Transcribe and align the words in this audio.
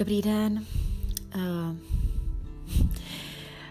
Dobrý 0.00 0.22
den. 0.22 0.66
Uh, 1.36 1.76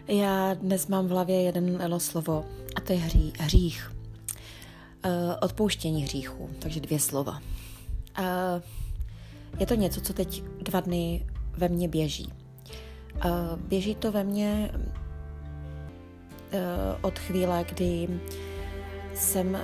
já 0.08 0.54
dnes 0.54 0.88
mám 0.88 1.08
v 1.08 1.10
hlavě 1.10 1.42
jeden 1.42 1.99
slovo 1.99 2.46
a 2.76 2.81
to 2.81 2.94
je 2.94 2.99
hří, 2.99 3.33
hřích. 3.40 3.92
Uh, 5.06 5.12
odpouštění 5.42 6.03
hříchu, 6.03 6.49
takže 6.60 6.79
dvě 6.79 6.99
slova. 6.99 7.42
Uh, 8.20 8.26
je 9.60 9.65
to 9.65 9.76
něco, 9.76 10.02
co 10.02 10.13
teď 10.13 10.44
dva 10.62 10.79
dny 10.79 11.26
ve 11.57 11.70
mně 11.70 11.88
běží. 11.88 12.34
Běží 13.57 13.96
to 13.96 14.11
ve 14.11 14.24
mně 14.24 14.71
od 17.02 17.20
chvíle, 17.20 17.66
kdy 17.70 18.07
jsem 19.16 19.57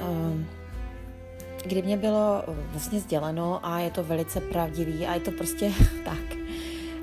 kdy 1.65 1.81
mě 1.81 1.97
bylo 1.97 2.43
vlastně 2.71 2.99
sděleno 2.99 3.65
a 3.65 3.79
je 3.79 3.91
to 3.91 4.03
velice 4.03 4.41
pravdivý 4.41 5.05
a 5.05 5.13
je 5.13 5.19
to 5.19 5.31
prostě 5.31 5.71
tak, 6.05 6.34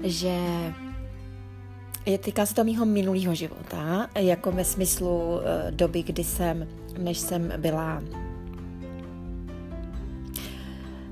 že 0.02 0.38
je 2.06 2.18
týká 2.18 2.46
se 2.46 2.54
to 2.54 2.64
mýho 2.64 2.86
minulého 2.86 3.34
života, 3.34 4.08
jako 4.18 4.52
ve 4.52 4.64
smyslu 4.64 5.18
uh, 5.18 5.40
doby, 5.70 6.02
kdy 6.02 6.24
jsem, 6.24 6.68
než 6.98 7.18
jsem 7.18 7.52
byla 7.56 8.02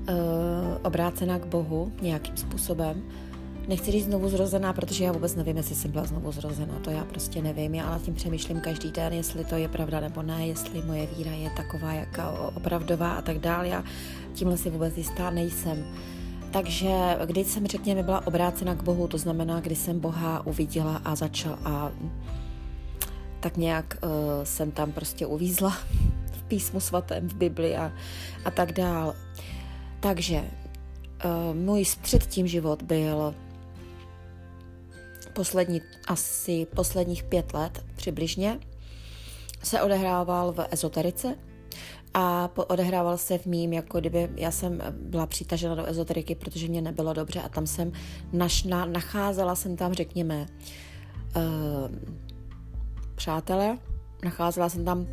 uh, 0.09 0.15
obrácená 0.83 1.39
k 1.39 1.45
Bohu 1.45 1.91
nějakým 2.01 2.37
způsobem. 2.37 3.03
Nechci 3.67 3.91
říct 3.91 4.05
znovu 4.05 4.29
zrozená, 4.29 4.73
protože 4.73 5.03
já 5.03 5.11
vůbec 5.11 5.35
nevím, 5.35 5.57
jestli 5.57 5.75
jsem 5.75 5.91
byla 5.91 6.05
znovu 6.05 6.31
zrozená, 6.31 6.79
to 6.79 6.89
já 6.89 7.05
prostě 7.05 7.41
nevím, 7.41 7.75
já 7.75 7.99
tím 8.05 8.13
přemýšlím 8.13 8.59
každý 8.59 8.91
den, 8.91 9.13
jestli 9.13 9.45
to 9.45 9.55
je 9.55 9.67
pravda 9.67 9.99
nebo 9.99 10.21
ne, 10.21 10.47
jestli 10.47 10.81
moje 10.81 11.07
víra 11.17 11.31
je 11.31 11.49
taková, 11.57 11.93
jaká 11.93 12.31
opravdová 12.55 13.11
a 13.11 13.21
tak 13.21 13.39
dále. 13.39 13.67
Já 13.67 13.83
tímhle 14.33 14.57
si 14.57 14.69
vůbec 14.69 14.97
jistá 14.97 15.29
nejsem. 15.29 15.79
Uh, 15.79 16.20
takže 16.51 17.17
když 17.25 17.47
jsem, 17.47 17.67
řekněme, 17.67 18.03
byla 18.03 18.27
obrácena 18.27 18.75
k 18.75 18.83
Bohu, 18.83 19.07
to 19.07 19.17
znamená, 19.17 19.59
když 19.59 19.77
jsem 19.77 19.99
Boha 19.99 20.45
uviděla 20.45 21.01
a 21.05 21.15
začal 21.15 21.57
a 21.65 21.91
tak 23.39 23.57
nějak 23.57 23.97
uh, 24.03 24.09
jsem 24.43 24.71
tam 24.71 24.91
prostě 24.91 25.25
uvízla 25.25 25.69
v 26.31 26.43
písmu 26.47 26.79
svatém, 26.79 27.29
v 27.29 27.33
Bibli 27.33 27.77
a, 27.77 27.91
a 28.45 28.51
tak 28.51 28.71
dál. 28.71 29.15
Takže 29.99 30.43
uh, 31.25 31.55
můj 31.55 31.85
předtím 32.01 32.47
život 32.47 32.81
byl 32.81 33.35
poslední, 35.33 35.81
asi 36.07 36.67
posledních 36.75 37.23
pět 37.23 37.53
let 37.53 37.85
přibližně, 37.95 38.59
se 39.63 39.81
odehrával 39.81 40.51
v 40.51 40.67
ezoterice, 40.71 41.35
a 42.13 42.49
odehrával 42.67 43.17
se 43.17 43.37
v 43.37 43.45
mým, 43.45 43.73
jako 43.73 43.99
kdyby 43.99 44.29
já 44.35 44.51
jsem 44.51 44.81
byla 44.91 45.25
přitažena 45.25 45.75
do 45.75 45.85
ezoteriky, 45.85 46.35
protože 46.35 46.67
mě 46.67 46.81
nebylo 46.81 47.13
dobře 47.13 47.41
a 47.41 47.49
tam 47.49 47.67
jsem 47.67 47.91
našla, 48.33 48.85
nacházela 48.85 49.55
jsem 49.55 49.75
tam, 49.75 49.93
řekněme, 49.93 50.45
uh, 51.35 51.95
přátelé, 53.15 53.77
nacházela 54.23 54.69
jsem 54.69 54.85
tam 54.85 55.07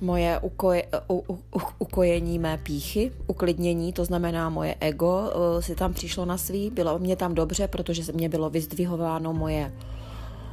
moje 0.00 0.38
ukoje, 0.38 0.86
u, 1.08 1.14
u, 1.28 1.34
u, 1.34 1.60
ukojení 1.78 2.38
mé 2.38 2.58
píchy, 2.58 3.12
uklidnění, 3.26 3.92
to 3.92 4.04
znamená 4.04 4.48
moje 4.48 4.74
ego 4.80 5.20
uh, 5.20 5.60
si 5.60 5.74
tam 5.74 5.94
přišlo 5.94 6.24
na 6.24 6.38
svý, 6.38 6.70
bylo 6.70 6.98
mě 6.98 7.16
tam 7.16 7.34
dobře, 7.34 7.68
protože 7.68 8.04
se 8.04 8.12
mě 8.12 8.28
bylo 8.28 8.50
vyzdvihováno 8.50 9.32
moje 9.32 9.72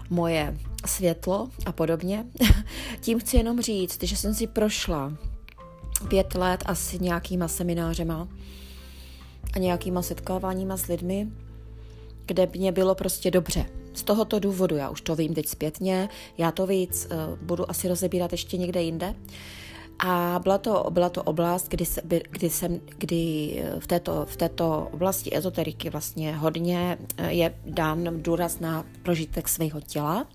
moje 0.10 0.58
světlo 0.86 1.50
a 1.66 1.72
podobně. 1.72 2.26
Tím 3.02 3.20
chci 3.20 3.38
jenom 3.38 3.62
říct, 3.62 4.04
že 4.04 4.18
jsem 4.18 4.34
si 4.34 4.48
prošla 4.48 5.14
pět 6.08 6.36
let 6.36 6.64
asi 6.66 7.00
nějakýma 7.00 7.48
seminářema 7.48 8.28
a 9.54 9.60
nějakýma 9.60 10.02
setkáváníma 10.02 10.78
s 10.78 10.88
lidmi, 10.88 11.28
kde 12.26 12.50
mě 12.56 12.72
bylo 12.72 12.96
prostě 12.96 13.32
dobře. 13.32 13.66
Z 13.94 14.04
tohoto 14.04 14.40
důvodu, 14.40 14.76
já 14.76 14.90
už 14.90 15.02
to 15.02 15.16
vím 15.16 15.34
teď 15.34 15.48
zpětně, 15.48 16.10
já 16.38 16.52
to 16.52 16.68
víc 16.68 17.08
uh, 17.12 17.40
budu 17.40 17.70
asi 17.70 17.88
rozebírat 17.88 18.32
ještě 18.32 18.58
někde 18.58 18.82
jinde. 18.82 19.16
A 20.00 20.40
byla 20.44 20.58
to, 20.58 20.88
byla 20.90 21.10
to 21.10 21.24
oblast, 21.24 21.68
kdy, 21.70 21.86
se, 21.86 22.02
kdy, 22.30 22.50
jsem, 22.50 22.80
kdy 22.98 23.54
eh, 23.58 23.80
v 23.80 23.88
této, 23.88 24.26
v 24.26 24.38
této 24.38 24.90
oblasti 24.92 25.38
ezoteriky 25.38 25.90
vlastně 25.90 26.36
hodně 26.36 26.98
eh, 27.18 27.32
je 27.32 27.54
dán 27.66 28.22
důraz 28.22 28.60
na 28.60 28.86
prožitek 29.04 29.48
svého 29.48 29.82
těla, 29.82 30.26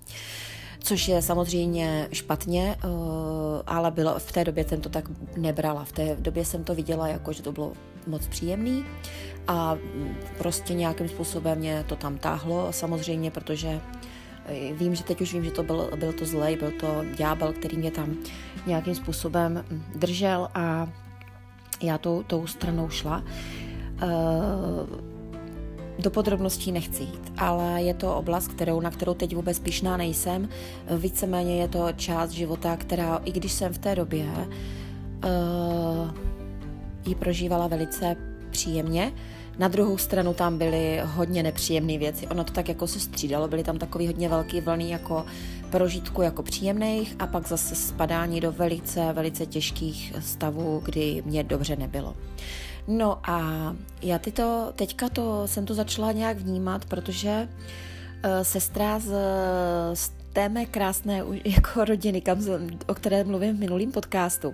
což 0.79 1.07
je 1.07 1.21
samozřejmě 1.21 2.07
špatně, 2.11 2.75
ale 3.67 3.91
bylo, 3.91 4.19
v 4.19 4.31
té 4.31 4.43
době 4.43 4.65
jsem 4.67 4.81
to 4.81 4.89
tak 4.89 5.05
nebrala. 5.37 5.83
V 5.83 5.91
té 5.91 6.15
době 6.19 6.45
jsem 6.45 6.63
to 6.63 6.75
viděla 6.75 7.07
jako, 7.07 7.33
že 7.33 7.43
to 7.43 7.51
bylo 7.51 7.73
moc 8.07 8.27
příjemný 8.27 8.85
a 9.47 9.77
prostě 10.37 10.73
nějakým 10.73 11.09
způsobem 11.09 11.57
mě 11.57 11.83
to 11.87 11.95
tam 11.95 12.17
táhlo 12.17 12.67
samozřejmě, 12.73 13.31
protože 13.31 13.69
eh, 13.69 13.81
vím, 14.73 14.95
že 14.95 15.03
teď 15.03 15.21
už 15.21 15.33
vím, 15.33 15.43
že 15.43 15.51
to 15.51 15.63
byl, 15.63 15.89
byl 15.95 16.13
to 16.13 16.25
zlej, 16.25 16.55
byl 16.55 16.71
to 16.79 17.05
ďábel, 17.17 17.53
který 17.53 17.77
mě 17.77 17.91
tam 17.91 18.15
nějakým 18.65 18.95
způsobem 18.95 19.65
hm, 19.69 19.83
držel 19.95 20.49
a 20.53 20.87
já 21.81 21.97
tou, 21.97 22.23
tou 22.23 22.47
stranou 22.47 22.89
šla. 22.89 23.23
Eh, 24.01 25.11
do 25.99 26.09
podrobností 26.11 26.71
nechci 26.71 27.03
jít, 27.03 27.33
ale 27.37 27.81
je 27.81 27.93
to 27.93 28.15
oblast, 28.15 28.47
kterou, 28.47 28.81
na 28.81 28.91
kterou 28.91 29.13
teď 29.13 29.35
vůbec 29.35 29.59
pišná 29.59 29.97
nejsem. 29.97 30.49
Víceméně 30.97 31.61
je 31.61 31.67
to 31.67 31.87
část 31.95 32.29
života, 32.29 32.77
která, 32.77 33.21
i 33.25 33.31
když 33.31 33.51
jsem 33.51 33.73
v 33.73 33.77
té 33.77 33.95
době 33.95 34.25
uh, 34.25 36.11
ji 37.05 37.15
prožívala 37.15 37.67
velice 37.67 38.15
příjemně, 38.49 39.13
na 39.61 39.67
druhou 39.67 39.97
stranu 39.97 40.33
tam 40.33 40.57
byly 40.57 41.01
hodně 41.05 41.43
nepříjemné 41.43 41.97
věci. 41.97 42.27
Ono 42.27 42.43
to 42.43 42.53
tak 42.53 42.69
jako 42.69 42.87
se 42.87 42.99
střídalo, 42.99 43.47
byly 43.47 43.63
tam 43.63 43.77
takový 43.77 44.07
hodně 44.07 44.29
velký 44.29 44.61
vlny 44.61 44.89
jako 44.89 45.25
prožitku 45.69 46.21
jako 46.21 46.43
příjemných 46.43 47.15
a 47.19 47.27
pak 47.27 47.47
zase 47.47 47.75
spadání 47.75 48.41
do 48.41 48.51
velice, 48.51 49.13
velice 49.13 49.45
těžkých 49.45 50.13
stavů, 50.19 50.81
kdy 50.85 51.23
mě 51.25 51.43
dobře 51.43 51.75
nebylo. 51.75 52.15
No 52.87 53.19
a 53.29 53.41
já 54.01 54.19
tyto, 54.19 54.73
teďka 54.75 55.09
to, 55.09 55.47
jsem 55.47 55.65
to 55.65 55.73
začala 55.73 56.11
nějak 56.11 56.37
vnímat, 56.37 56.85
protože 56.85 57.47
uh, 57.47 58.31
sestra 58.41 58.99
z, 58.99 59.13
z 59.93 60.11
té 60.33 60.49
mé 60.49 60.65
krásné 60.65 61.23
jako 61.45 61.85
rodiny, 61.85 62.21
kam, 62.21 62.39
o 62.87 62.93
které 62.93 63.23
mluvím 63.23 63.57
v 63.57 63.59
minulém 63.59 63.91
podcastu, 63.91 64.53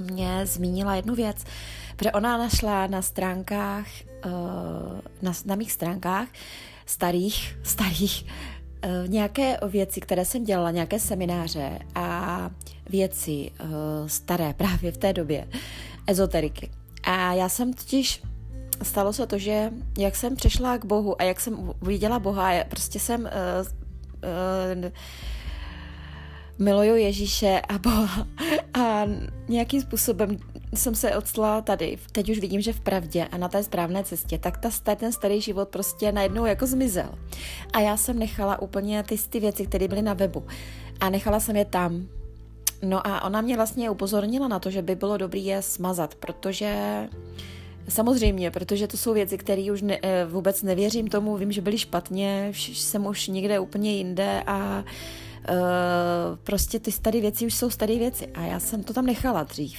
mě 0.00 0.46
zmínila 0.46 0.94
jednu 0.94 1.14
věc, 1.14 1.44
protože 1.96 2.12
ona 2.12 2.38
našla 2.38 2.86
na 2.86 3.02
stránkách, 3.02 3.86
uh, 4.26 4.32
na, 5.22 5.32
na 5.44 5.54
mých 5.54 5.72
stránkách 5.72 6.28
starých, 6.86 7.58
starých 7.62 8.26
uh, 8.26 9.08
nějaké 9.08 9.58
věci, 9.68 10.00
které 10.00 10.24
jsem 10.24 10.44
dělala, 10.44 10.70
nějaké 10.70 11.00
semináře 11.00 11.78
a 11.94 12.50
věci 12.90 13.50
uh, 13.60 13.68
staré 14.06 14.54
právě 14.54 14.92
v 14.92 14.96
té 14.96 15.12
době, 15.12 15.48
ezoteriky. 16.06 16.70
A 17.02 17.32
já 17.32 17.48
jsem 17.48 17.72
totiž, 17.72 18.22
stalo 18.82 19.12
se 19.12 19.26
to, 19.26 19.38
že 19.38 19.70
jak 19.98 20.16
jsem 20.16 20.36
přišla 20.36 20.78
k 20.78 20.84
Bohu 20.84 21.20
a 21.20 21.24
jak 21.24 21.40
jsem 21.40 21.72
viděla 21.82 22.18
Boha, 22.18 22.64
prostě 22.68 22.98
jsem 22.98 23.20
uh, 23.20 23.28
uh, 24.84 24.92
miluju 26.58 26.96
Ježíše 26.96 27.60
a 27.68 27.78
Boha 27.78 28.26
a 28.74 29.04
nějakým 29.48 29.80
způsobem 29.80 30.36
jsem 30.74 30.94
se 30.94 31.16
odstala 31.16 31.60
tady. 31.60 31.98
Teď 32.12 32.30
už 32.30 32.38
vidím, 32.38 32.60
že 32.60 32.72
v 32.72 32.80
pravdě 32.80 33.28
a 33.32 33.36
na 33.36 33.48
té 33.48 33.62
správné 33.62 34.04
cestě, 34.04 34.38
tak 34.38 34.58
ta, 34.58 34.96
ten 34.96 35.12
starý 35.12 35.40
život 35.40 35.68
prostě 35.68 36.12
najednou 36.12 36.46
jako 36.46 36.66
zmizel. 36.66 37.08
A 37.72 37.80
já 37.80 37.96
jsem 37.96 38.18
nechala 38.18 38.62
úplně 38.62 39.02
ty, 39.02 39.16
ty 39.30 39.40
věci, 39.40 39.66
které 39.66 39.88
byly 39.88 40.02
na 40.02 40.14
webu 40.14 40.46
a 41.00 41.10
nechala 41.10 41.40
jsem 41.40 41.56
je 41.56 41.64
tam. 41.64 42.06
No 42.82 43.06
a 43.06 43.24
ona 43.24 43.40
mě 43.40 43.56
vlastně 43.56 43.90
upozornila 43.90 44.48
na 44.48 44.58
to, 44.58 44.70
že 44.70 44.82
by 44.82 44.94
bylo 44.94 45.16
dobré 45.16 45.40
je 45.40 45.62
smazat, 45.62 46.14
protože 46.14 47.08
Samozřejmě, 47.88 48.50
protože 48.50 48.86
to 48.86 48.96
jsou 48.96 49.14
věci, 49.14 49.38
které 49.38 49.72
už 49.72 49.82
ne, 49.82 49.98
eh, 50.02 50.24
vůbec 50.24 50.62
nevěřím 50.62 51.08
tomu, 51.08 51.36
vím, 51.36 51.52
že 51.52 51.60
byly 51.60 51.78
špatně, 51.78 52.52
jsem 52.56 53.06
už 53.06 53.28
někde 53.28 53.58
úplně 53.58 53.96
jinde 53.96 54.42
a 54.46 54.78
uh, 54.78 54.90
prostě 56.42 56.78
ty 56.78 56.92
staré 56.92 57.20
věci 57.20 57.46
už 57.46 57.54
jsou 57.54 57.70
staré 57.70 57.98
věci 57.98 58.26
a 58.26 58.40
já 58.40 58.60
jsem 58.60 58.82
to 58.82 58.92
tam 58.92 59.06
nechala 59.06 59.42
dřív. 59.42 59.78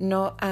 No 0.00 0.44
a 0.44 0.48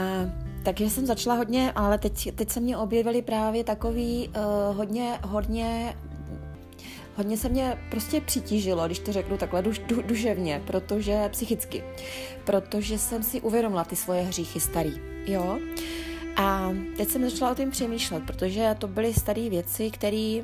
takže 0.63 0.91
jsem 0.91 1.07
začala 1.07 1.37
hodně, 1.37 1.73
ale 1.73 1.99
teď, 1.99 2.35
teď 2.35 2.51
se 2.51 2.61
mě 2.61 2.77
objevily 2.77 3.23
právě 3.23 3.65
takový 3.65 4.29
uh, 4.29 4.77
hodně, 4.77 5.19
hodně 5.23 5.95
hodně 7.17 7.37
se 7.37 7.49
mě 7.49 7.79
prostě 7.91 8.21
přitížilo, 8.21 8.87
když 8.87 8.99
to 8.99 9.13
řeknu 9.13 9.37
takhle 9.37 9.63
duš, 9.63 9.79
du, 9.79 10.03
duševně, 10.03 10.63
protože 10.67 11.29
psychicky, 11.29 11.85
protože 12.45 12.99
jsem 12.99 13.23
si 13.23 13.41
uvědomila 13.41 13.85
ty 13.85 13.97
svoje 13.97 14.23
hříchy 14.23 14.61
starý, 14.61 14.93
jo. 15.27 15.59
A 16.37 16.73
teď 16.97 17.09
jsem 17.09 17.31
začala 17.31 17.53
o 17.53 17.55
tom 17.55 17.71
přemýšlet, 17.71 18.23
protože 18.27 18.77
to 18.79 18.89
byly 18.89 19.15
staré 19.15 19.51
věci, 19.51 19.91
které 19.91 20.41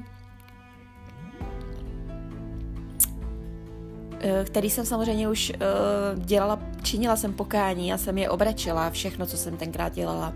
který 4.44 4.70
jsem 4.70 4.87
samozřejmě 4.87 5.29
už 5.29 5.53
uh, 5.55 6.25
dělala, 6.25 6.61
činila 6.82 7.17
jsem 7.17 7.32
pokání, 7.32 7.88
já 7.88 7.99
jsem 7.99 8.19
je 8.19 8.31
obračila, 8.31 8.91
všechno, 8.91 9.26
co 9.26 9.37
jsem 9.37 9.56
tenkrát 9.56 9.94
dělala. 9.94 10.32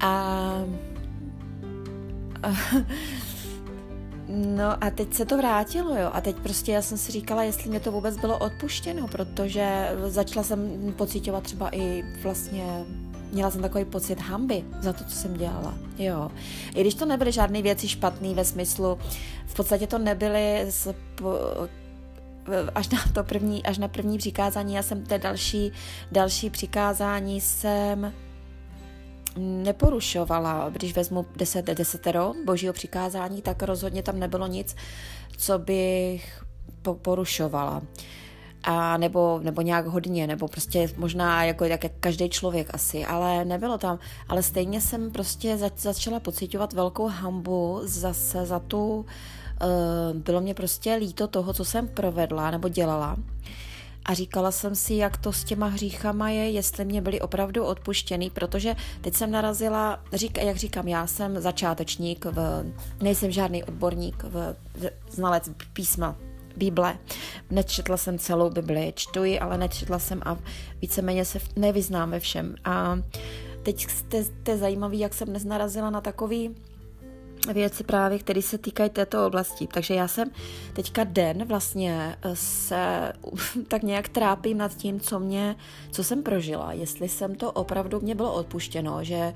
A 0.00 0.64
No 4.32 4.84
a 4.84 4.90
teď 4.90 5.14
se 5.14 5.24
to 5.24 5.36
vrátilo, 5.36 5.96
jo. 5.96 6.10
A 6.12 6.20
teď 6.20 6.36
prostě 6.36 6.72
já 6.72 6.82
jsem 6.82 6.98
si 6.98 7.12
říkala, 7.12 7.42
jestli 7.42 7.70
mě 7.70 7.80
to 7.80 7.92
vůbec 7.92 8.16
bylo 8.16 8.38
odpuštěno, 8.38 9.08
protože 9.08 9.90
začala 10.06 10.44
jsem 10.44 10.92
pocitovat 10.96 11.42
třeba 11.42 11.68
i 11.76 12.04
vlastně 12.22 12.84
měla 13.32 13.50
jsem 13.50 13.62
takový 13.62 13.84
pocit 13.84 14.20
hamby 14.20 14.64
za 14.80 14.92
to, 14.92 15.04
co 15.04 15.16
jsem 15.16 15.34
dělala. 15.34 15.74
Jo. 15.98 16.30
I 16.74 16.80
když 16.80 16.94
to 16.94 17.06
nebyly 17.06 17.32
žádné 17.32 17.62
věci 17.62 17.88
špatné 17.88 18.34
ve 18.34 18.44
smyslu, 18.44 18.98
v 19.46 19.54
podstatě 19.54 19.86
to 19.86 19.98
nebyly 19.98 20.66
až 22.74 22.88
na 22.88 22.98
to 23.14 23.24
první, 23.24 23.62
až 23.66 23.78
na 23.78 23.88
první 23.88 24.18
přikázání, 24.18 24.74
já 24.74 24.82
jsem 24.82 25.02
té 25.02 25.18
další, 25.18 25.72
další 26.12 26.50
přikázání 26.50 27.40
jsem 27.40 28.12
neporušovala. 29.36 30.68
Když 30.68 30.96
vezmu 30.96 31.26
deset, 31.36 31.64
desetero 31.64 32.32
božího 32.44 32.72
přikázání, 32.72 33.42
tak 33.42 33.62
rozhodně 33.62 34.02
tam 34.02 34.18
nebylo 34.18 34.46
nic, 34.46 34.76
co 35.36 35.58
bych 35.58 36.44
porušovala. 37.02 37.82
A 38.62 38.96
nebo, 38.96 39.40
nebo 39.42 39.62
nějak 39.62 39.86
hodně, 39.86 40.26
nebo 40.26 40.48
prostě 40.48 40.88
možná 40.96 41.44
jako 41.44 41.64
jak 41.64 41.80
každý 42.00 42.28
člověk 42.28 42.74
asi, 42.74 43.04
ale 43.04 43.44
nebylo 43.44 43.78
tam. 43.78 43.98
Ale 44.28 44.42
stejně 44.42 44.80
jsem 44.80 45.10
prostě 45.10 45.56
zač, 45.56 45.72
začala 45.76 46.20
pocitovat 46.20 46.72
velkou 46.72 47.06
hambu 47.06 47.80
zase 47.84 48.46
za 48.46 48.58
tu, 48.58 48.96
uh, 48.96 49.04
bylo 50.14 50.40
mě 50.40 50.54
prostě 50.54 50.94
líto 50.94 51.28
toho, 51.28 51.52
co 51.52 51.64
jsem 51.64 51.88
provedla 51.88 52.50
nebo 52.50 52.68
dělala. 52.68 53.16
A 54.04 54.14
říkala 54.14 54.50
jsem 54.50 54.74
si, 54.74 54.94
jak 54.94 55.16
to 55.16 55.32
s 55.32 55.44
těma 55.44 55.66
hříchama 55.66 56.30
je, 56.30 56.50
jestli 56.50 56.84
mě 56.84 57.02
byly 57.02 57.20
opravdu 57.20 57.64
odpuštěný, 57.64 58.30
protože 58.30 58.76
teď 59.00 59.14
jsem 59.14 59.30
narazila, 59.30 60.00
řík, 60.12 60.38
jak 60.38 60.56
říkám, 60.56 60.88
já 60.88 61.06
jsem 61.06 61.40
začátečník, 61.40 62.24
v, 62.24 62.64
nejsem 63.02 63.30
žádný 63.30 63.64
odborník, 63.64 64.22
v, 64.22 64.54
znalec 65.10 65.50
písma, 65.72 66.16
Bible. 66.56 66.98
Nečetla 67.50 67.96
jsem 67.96 68.18
celou 68.18 68.50
Bibli, 68.50 68.92
čtu 68.96 69.24
ji, 69.24 69.40
ale 69.40 69.58
nečetla 69.58 69.98
jsem 69.98 70.22
a 70.24 70.36
víceméně 70.82 71.24
se 71.24 71.38
nevyznám 71.56 72.10
ve 72.10 72.20
všem. 72.20 72.54
A 72.64 72.98
teď 73.62 73.86
to 74.42 74.50
je 74.50 74.58
zajímavé, 74.58 74.96
jak 74.96 75.14
jsem 75.14 75.28
dnes 75.28 75.44
narazila 75.44 75.90
na 75.90 76.00
takový 76.00 76.54
věci 77.52 77.84
právě, 77.84 78.18
které 78.18 78.42
se 78.42 78.58
týkají 78.58 78.90
této 78.90 79.26
oblasti. 79.26 79.66
Takže 79.66 79.94
já 79.94 80.08
jsem 80.08 80.30
teďka 80.72 81.04
den 81.04 81.44
vlastně 81.44 82.16
se 82.34 83.12
tak 83.68 83.82
nějak 83.82 84.08
trápím 84.08 84.58
nad 84.58 84.76
tím, 84.76 85.00
co 85.00 85.18
mě, 85.18 85.56
co 85.90 86.04
jsem 86.04 86.22
prožila, 86.22 86.72
jestli 86.72 87.08
jsem 87.08 87.34
to 87.34 87.52
opravdu, 87.52 88.00
mě 88.00 88.14
bylo 88.14 88.34
odpuštěno, 88.34 89.04
že, 89.04 89.34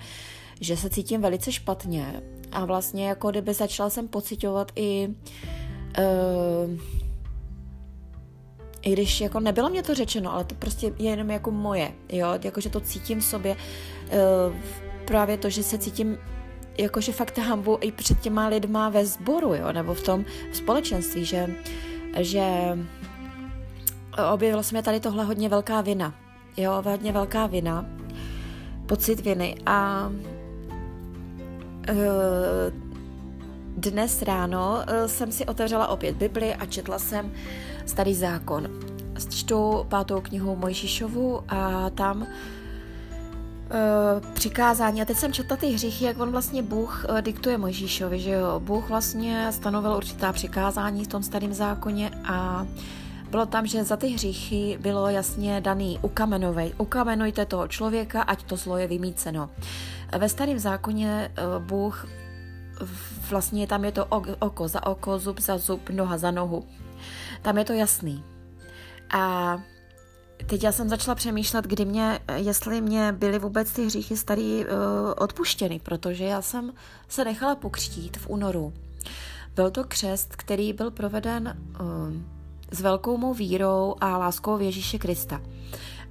že 0.61 0.77
se 0.77 0.91
cítím 0.91 1.21
velice 1.21 1.53
špatně. 1.53 2.23
A 2.53 2.65
vlastně 2.65 3.09
jako 3.09 3.31
kdyby 3.31 3.55
začala 3.55 3.91
jsem 3.91 4.09
pocitovat 4.09 4.73
i 4.77 5.09
uh, 5.99 6.81
i 8.83 8.93
když 8.93 9.21
jako 9.21 9.41
nebylo 9.41 9.71
mě 9.71 9.83
to 9.83 9.95
řečeno, 9.95 10.33
ale 10.33 10.45
to 10.45 10.55
prostě 10.55 10.93
je 10.99 11.11
jenom 11.11 11.31
jako 11.31 11.51
moje, 11.51 11.93
jo, 12.09 12.29
jakože 12.43 12.71
to 12.71 12.81
cítím 12.81 13.21
v 13.21 13.25
sobě, 13.25 13.57
uh, 13.57 14.57
právě 15.05 15.39
to, 15.39 15.51
že 15.51 15.63
se 15.63 15.79
cítím 15.79 16.19
jakože 16.79 17.13
fakt 17.13 17.39
hambu 17.39 17.79
i 17.81 17.93
před 17.93 18.21
těma 18.21 18.49
lidma 18.49 18.89
ve 18.89 19.07
sboru, 19.07 19.55
jo, 19.55 19.73
nebo 19.73 19.95
v 19.95 20.03
tom 20.03 20.25
společenství, 20.53 21.25
že, 21.25 21.55
že 22.19 22.43
objevilo 24.33 24.63
se 24.63 24.75
mi 24.75 24.83
tady 24.83 25.01
tohle 25.01 25.25
hodně 25.25 25.49
velká 25.49 25.81
vina, 25.81 26.15
jo, 26.57 26.83
hodně 26.87 27.13
velká 27.13 27.47
vina, 27.47 27.87
pocit 28.87 29.21
viny 29.21 29.57
a 29.67 30.11
uh, 31.91 31.97
dnes 33.77 34.23
ráno 34.23 34.77
uh, 34.77 35.07
jsem 35.07 35.33
si 35.33 35.47
otevřela 35.47 35.89
opět 35.89 36.17
Bibli 36.17 36.55
a 36.55 36.67
četla 36.67 36.99
jsem 36.99 37.33
Starý 37.87 38.15
zákon. 38.15 38.69
Čtu 39.31 39.87
pátou 39.89 40.21
knihu 40.21 40.57
Mojžíšovu 40.57 41.43
a 41.49 41.91
tam 41.91 42.27
přikázání. 44.35 45.03
A 45.03 45.05
teď 45.05 45.17
jsem 45.17 45.33
četla 45.33 45.57
ty 45.57 45.67
hříchy, 45.67 46.05
jak 46.05 46.21
on 46.21 46.31
vlastně 46.31 46.63
Bůh 46.63 47.07
uh, 47.09 47.21
diktuje 47.21 47.59
Mojžíšovi, 47.59 48.21
že 48.21 48.31
jo. 48.31 48.61
Bůh 48.61 48.89
vlastně 48.89 49.53
stanovil 49.53 49.93
určitá 49.93 50.33
přikázání 50.33 51.05
v 51.05 51.09
tom 51.09 51.23
starém 51.23 51.55
zákoně 51.55 52.11
a 52.25 52.67
bylo 53.31 53.47
tam, 53.47 53.67
že 53.67 53.85
za 53.85 53.97
ty 53.97 54.09
hříchy 54.09 54.79
bylo 54.81 55.09
jasně 55.09 55.61
daný 55.61 55.99
ukamenovej. 56.03 56.73
Ukamenujte 56.79 57.47
toho 57.47 57.69
člověka, 57.69 58.23
ať 58.23 58.43
to 58.43 58.57
zlo 58.57 58.79
je 58.79 58.87
vymíceno. 58.87 59.51
Ve 60.19 60.29
starém 60.29 60.59
zákoně 60.59 61.31
uh, 61.39 61.65
Bůh 61.65 62.07
vlastně 63.31 63.67
tam 63.67 63.85
je 63.85 63.93
to 63.93 64.07
oko 64.39 64.69
za 64.69 64.87
oko, 64.87 65.19
zub 65.19 65.41
za 65.41 65.59
zub, 65.59 65.91
noha 65.91 66.19
za 66.19 66.31
nohu. 66.31 66.65
Tam 67.43 67.59
je 67.59 67.65
to 67.65 67.73
jasný. 67.73 68.25
A 69.15 69.59
teď 70.47 70.65
já 70.65 70.73
jsem 70.73 70.89
začala 70.89 71.15
přemýšlet, 71.15 71.65
kdy 71.65 71.85
mě, 71.85 72.21
jestli 72.35 72.81
mě 72.81 73.13
byly 73.13 73.39
vůbec 73.39 73.73
ty 73.73 73.87
hříchy 73.87 74.17
starý 74.17 74.65
uh, 74.65 74.71
odpuštěny, 75.17 75.79
protože 75.79 76.25
já 76.25 76.43
jsem 76.43 76.73
se 77.09 77.25
nechala 77.25 77.55
pokřtít 77.55 78.17
v 78.17 78.31
únoru. 78.31 78.73
Byl 79.55 79.71
to 79.71 79.85
křest, 79.85 80.37
který 80.37 80.73
byl 80.73 80.91
proveden 80.91 81.57
uh, 81.81 81.87
s 82.71 82.81
velkou 82.81 83.17
mou 83.17 83.35
vírou 83.35 83.95
a 84.01 84.19
láskou 84.19 84.57
v 84.57 84.63
Ježíše 84.63 84.99
Krista. 84.99 85.41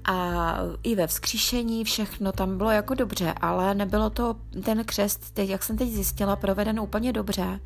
A 0.06 0.58
i 0.84 0.96
ve 0.96 1.08
vzkříšení 1.08 1.84
všechno 1.84 2.32
tam 2.32 2.58
bylo 2.58 2.72
jako 2.72 2.94
dobře, 2.94 3.34
ale 3.42 3.76
nebylo 3.76 4.10
to 4.10 4.36
ten 4.64 4.84
křest, 4.86 5.32
teď, 5.34 5.50
jak 5.50 5.64
jsem 5.64 5.78
teď 5.78 5.90
zjistila, 5.90 6.36
proveden 6.36 6.80
úplně 6.80 7.14
dobře 7.14 7.60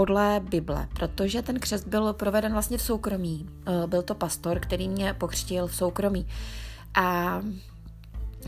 podle 0.00 0.40
Bible, 0.50 0.88
protože 0.94 1.42
ten 1.42 1.60
křest 1.60 1.86
byl 1.86 2.12
proveden 2.12 2.52
vlastně 2.52 2.78
v 2.78 2.82
soukromí. 2.82 3.48
Eh, 3.66 3.86
byl 3.86 4.02
to 4.02 4.14
pastor, 4.14 4.60
který 4.60 4.88
mě 4.88 5.14
pokřtil 5.14 5.66
v 5.66 5.74
soukromí. 5.74 6.26
A 6.94 7.40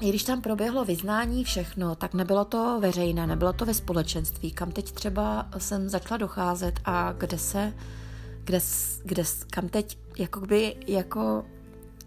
i 0.01 0.09
když 0.09 0.25
tam 0.25 0.41
proběhlo 0.41 0.85
vyznání 0.85 1.45
všechno, 1.45 1.95
tak 1.95 2.15
nebylo 2.15 2.45
to 2.45 2.79
veřejné, 2.81 3.27
nebylo 3.27 3.53
to 3.53 3.65
ve 3.65 3.75
společenství, 3.75 4.53
kam 4.53 4.73
teď 4.73 4.93
třeba 4.93 5.49
jsem 5.59 5.89
začala 5.89 6.19
docházet 6.19 6.81
a 6.85 7.13
kde 7.13 7.39
se, 7.39 7.73
kde, 8.45 8.59
kde 9.05 9.23
kam 9.51 9.69
teď 9.69 9.99
jakoby, 10.19 10.77
jako, 10.87 11.45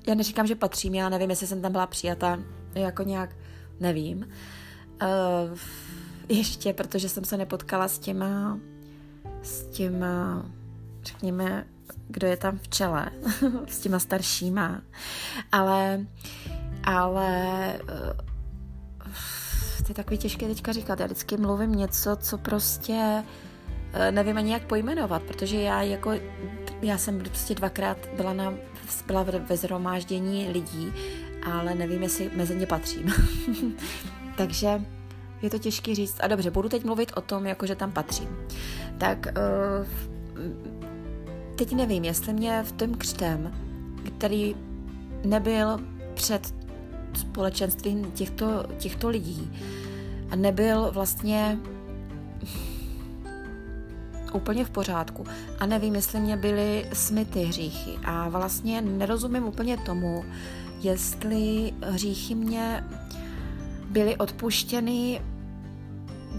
já 0.07 0.15
neříkám, 0.15 0.47
že 0.47 0.56
patřím, 0.56 0.95
já 0.95 1.09
nevím, 1.09 1.30
jestli 1.30 1.47
jsem 1.47 1.61
tam 1.61 1.71
byla 1.71 1.87
přijata, 1.87 2.40
jako 2.75 3.04
nějak, 3.04 3.35
nevím. 3.80 4.28
Uh, 5.02 5.57
ještě, 6.30 6.73
protože 6.73 7.09
jsem 7.09 7.23
se 7.23 7.37
nepotkala 7.37 7.87
s 7.87 7.99
těma 7.99 8.59
s 9.45 9.66
těma, 9.66 10.45
řekněme, 11.04 11.66
kdo 12.07 12.28
je 12.28 12.37
tam 12.37 12.57
v 12.57 12.68
čele, 12.68 13.11
s 13.68 13.80
těma 13.80 13.99
staršíma. 13.99 14.81
Ale, 15.52 16.06
ale 16.83 17.30
eh, 17.73 18.14
to 19.78 19.90
je 19.90 19.95
takový 19.95 20.18
těžké 20.18 20.47
teďka 20.47 20.71
říkat. 20.71 20.99
Já 20.99 21.06
vždycky 21.06 21.37
mluvím 21.37 21.71
něco, 21.71 22.16
co 22.16 22.37
prostě 22.37 23.23
eh, 23.94 24.11
nevím 24.11 24.37
ani 24.37 24.52
jak 24.52 24.68
pojmenovat, 24.68 25.23
protože 25.23 25.61
já 25.61 25.81
jako, 25.81 26.11
já 26.81 26.97
jsem 26.97 27.19
prostě 27.19 27.56
dvakrát 27.56 27.97
byla, 28.16 28.33
na, 28.33 28.54
byla 29.07 29.23
ve 29.23 29.57
zhromáždění 29.57 30.49
lidí, 30.49 30.94
ale 31.52 31.75
nevím, 31.75 32.04
jestli 32.04 32.31
mezi 32.35 32.56
ně 32.56 32.68
patřím. 32.68 33.14
Takže 34.37 34.81
je 35.42 35.49
to 35.49 35.59
těžké 35.59 35.95
říct. 35.95 36.18
A 36.19 36.28
dobře, 36.28 36.52
budu 36.52 36.69
teď 36.69 36.83
mluvit 36.83 37.11
o 37.16 37.21
tom, 37.21 37.45
jako 37.45 37.66
že 37.66 37.75
tam 37.75 37.92
patřím. 37.92 38.30
Tak 38.97 39.28
uh, 39.37 39.87
teď 41.56 41.73
nevím, 41.75 42.04
jestli 42.04 42.33
mě 42.33 42.64
v 42.64 42.71
tom 42.71 42.94
křtem, 42.94 43.52
který 44.18 44.56
nebyl 45.25 45.80
před 46.14 46.54
společenstvím 47.14 48.11
těchto, 48.11 48.66
těchto 48.78 49.09
lidí 49.09 49.52
a 50.30 50.35
nebyl 50.35 50.92
vlastně 50.92 51.59
úplně 54.33 54.66
v 54.66 54.69
pořádku. 54.69 55.25
A 55.59 55.66
nevím, 55.66 55.95
jestli 55.95 56.19
mě 56.19 56.37
byly 56.37 56.85
smyty 56.94 57.44
hříchy. 57.44 57.92
A 58.04 58.30
vlastně 58.30 58.81
nerozumím 58.81 59.44
úplně 59.44 59.78
tomu, 59.78 60.25
jestli 60.81 61.73
hříchy 61.81 62.35
mě 62.35 62.83
byly 63.90 64.18
odpuštěny, 64.18 65.21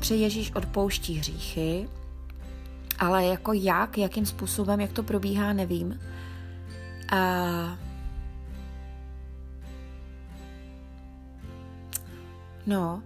že 0.02 0.14
Ježíš 0.14 0.52
odpouští 0.54 1.14
hříchy, 1.18 1.88
ale 2.98 3.24
jako 3.24 3.52
jak, 3.52 3.98
jakým 3.98 4.26
způsobem, 4.26 4.80
jak 4.80 4.92
to 4.92 5.02
probíhá, 5.02 5.52
nevím. 5.52 6.00
A 7.12 7.78
No, 12.66 13.02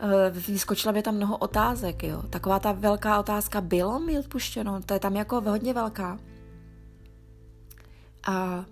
eh, 0.00 0.30
vyskočila 0.30 0.92
by 0.92 1.02
tam 1.02 1.14
mnoho 1.14 1.36
otázek, 1.36 2.02
jo. 2.02 2.22
Taková 2.30 2.58
ta 2.58 2.72
velká 2.72 3.20
otázka, 3.20 3.60
bylo 3.60 3.98
mi 3.98 4.18
odpuštěno? 4.18 4.82
To 4.82 4.94
je 4.94 5.00
tam 5.00 5.16
jako 5.16 5.40
hodně 5.40 5.74
velká. 5.74 6.18
A 8.26 8.64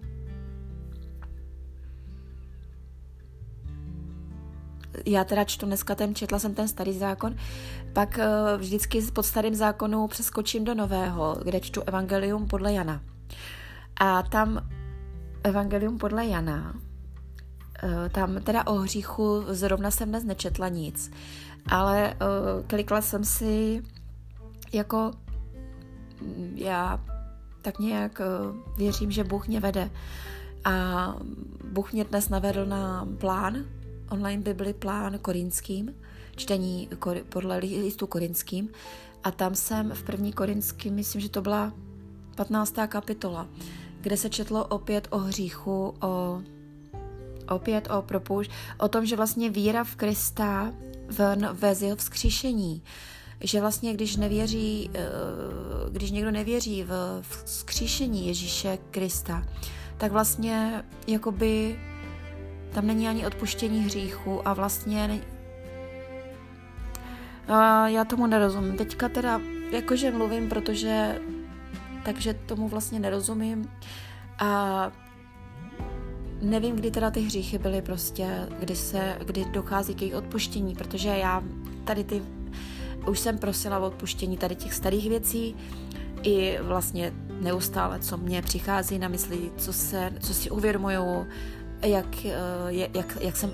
já 5.07 5.25
teda 5.25 5.45
čtu 5.45 5.67
dneska 5.67 5.95
ten, 5.95 6.15
četla 6.15 6.39
jsem 6.39 6.55
ten 6.55 6.69
starý 6.69 6.99
zákon, 6.99 7.37
pak 7.93 8.19
uh, 8.19 8.61
vždycky 8.61 9.03
pod 9.03 9.23
starým 9.23 9.55
zákonu 9.55 10.09
přeskočím 10.09 10.65
do 10.65 10.75
nového, 10.75 11.39
kde 11.45 11.61
čtu 11.61 11.83
Evangelium 11.87 12.49
podle 12.49 12.73
Jana. 12.73 13.01
A 13.97 14.23
tam 14.23 14.69
Evangelium 15.43 15.99
podle 15.99 16.27
Jana, 16.27 16.73
uh, 16.73 18.09
tam 18.13 18.43
teda 18.43 18.67
o 18.67 18.75
hříchu 18.75 19.45
zrovna 19.49 19.91
jsem 19.91 20.09
dnes 20.09 20.25
nečetla 20.25 20.69
nic, 20.69 21.11
ale 21.71 22.15
uh, 22.15 22.67
klikla 22.67 23.01
jsem 23.01 23.25
si 23.25 23.83
jako 24.73 25.11
mm, 26.21 26.53
já 26.55 27.01
tak 27.63 27.79
nějak 27.79 28.21
věřím, 28.77 29.11
že 29.11 29.25
Bůh 29.25 29.49
mě 29.49 29.61
vede. 29.61 29.91
A 30.65 31.17
Bůh 31.73 31.93
mě 31.93 32.05
dnes 32.05 32.29
navedl 32.29 32.67
na 32.67 33.09
plán, 33.19 33.57
online 34.13 34.43
Bibli 34.43 34.73
plán 34.75 35.19
korinským, 35.19 35.95
čtení 36.37 36.89
podle 37.29 37.59
listu 37.59 38.07
korinským. 38.07 38.69
A 39.25 39.31
tam 39.31 39.55
jsem 39.55 39.91
v 39.91 40.03
první 40.03 40.33
korinským, 40.33 40.95
myslím, 40.95 41.21
že 41.21 41.29
to 41.29 41.43
byla 41.43 41.73
15. 42.35 42.75
kapitola, 42.89 43.49
kde 44.01 44.17
se 44.17 44.31
četlo 44.31 44.67
opět 44.67 45.09
o 45.11 45.19
hříchu, 45.19 45.95
o 46.01 46.43
opět 47.49 47.91
o 47.91 48.03
propoušť, 48.03 48.51
o 48.79 48.89
tom, 48.89 49.07
že 49.07 49.17
vlastně 49.17 49.51
víra 49.51 49.85
v 49.85 49.97
Krista 49.97 50.73
v, 51.09 51.37
v 51.53 51.83
jeho 51.83 51.97
vzkříšení, 51.97 52.83
že 53.41 53.61
vlastně 53.61 53.95
když 53.95 54.17
nevěří, 54.17 54.91
eh, 54.95 55.01
když 55.91 56.11
někdo 56.11 56.31
nevěří 56.31 56.83
v 56.83 57.23
vzkříšení 57.45 58.27
Ježíše 58.27 58.79
Krista, 58.91 59.47
tak 59.99 60.13
vlastně 60.13 60.85
jakoby 61.07 61.79
tam 62.75 62.87
není 62.87 63.09
ani 63.09 63.27
odpuštění 63.27 63.81
hříchu 63.81 64.49
a 64.49 64.53
vlastně 64.53 65.21
a 67.49 67.89
já 67.89 68.05
tomu 68.05 68.27
nerozumím. 68.27 68.77
Teďka 68.77 69.09
teda 69.09 69.41
jakože 69.73 70.11
mluvím, 70.11 70.49
protože 70.49 71.21
takže 72.05 72.35
tomu 72.35 72.69
vlastně 72.69 73.01
nerozumím 73.01 73.71
a 74.39 74.93
nevím, 76.43 76.77
kdy 76.77 76.91
teda 76.91 77.11
ty 77.11 77.21
hříchy 77.21 77.59
byly 77.59 77.83
prostě, 77.83 78.49
kdy 78.59 78.77
se, 78.77 79.17
kdy 79.25 79.45
dochází 79.45 79.95
k 79.95 80.03
jejich 80.03 80.17
odpuštění, 80.17 80.75
protože 80.75 81.09
já 81.09 81.43
tady 81.85 82.05
ty, 82.05 82.23
už 83.07 83.19
jsem 83.19 83.39
prosila 83.39 83.79
o 83.79 83.87
odpuštění 83.87 84.37
tady 84.37 84.55
těch 84.55 84.75
starých 84.75 85.09
věcí, 85.09 85.57
i 86.23 86.59
vlastně 86.63 87.13
neustále, 87.41 87.99
co 87.99 88.17
mě 88.17 88.43
přichází 88.43 88.99
na 88.99 89.09
mysli, 89.09 89.53
co, 89.57 89.73
se, 89.73 90.13
co 90.21 90.35
si 90.35 90.51
uvědomuju, 90.51 91.27
jak, 91.83 92.25
eh, 92.25 92.33
jak, 92.69 93.19
jak 93.21 93.37
jsem, 93.37 93.53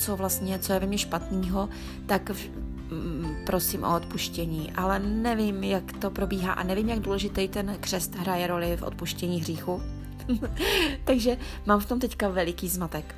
co 0.00 0.16
vlastně, 0.16 0.58
co 0.58 0.72
je 0.72 0.78
ve 0.78 0.86
mně 0.86 0.98
špatného, 0.98 1.68
tak 2.06 2.30
mm, 2.30 3.36
prosím 3.46 3.84
o 3.84 3.96
odpuštění, 3.96 4.72
ale 4.72 4.98
nevím, 4.98 5.64
jak 5.64 5.92
to 5.92 6.10
probíhá 6.10 6.52
a 6.52 6.62
nevím, 6.62 6.88
jak 6.88 6.98
důležitý 6.98 7.48
ten 7.48 7.76
křest 7.80 8.14
hraje 8.14 8.46
roli 8.46 8.76
v 8.76 8.82
odpuštění 8.82 9.40
hříchu. 9.40 9.82
Takže 11.04 11.36
mám 11.66 11.80
v 11.80 11.86
tom 11.86 12.00
teďka 12.00 12.28
veliký 12.28 12.68
zmatek. 12.68 13.14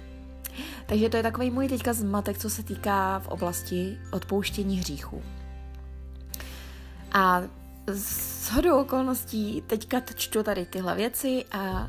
Takže 0.87 1.09
to 1.09 1.17
je 1.17 1.23
takový 1.23 1.51
můj 1.51 1.69
teďka 1.69 1.93
zmatek, 1.93 2.39
co 2.39 2.51
se 2.51 2.63
týká 2.63 3.19
v 3.19 3.29
oblasti 3.29 3.99
odpouštění 4.13 4.79
hříchu. 4.79 5.23
A 7.13 7.43
s 7.87 8.51
hodou 8.51 8.81
okolností 8.81 9.63
teďka 9.67 10.01
čtu 10.15 10.43
tady 10.43 10.67
tyhle 10.67 10.95
věci 10.95 11.45
a 11.53 11.89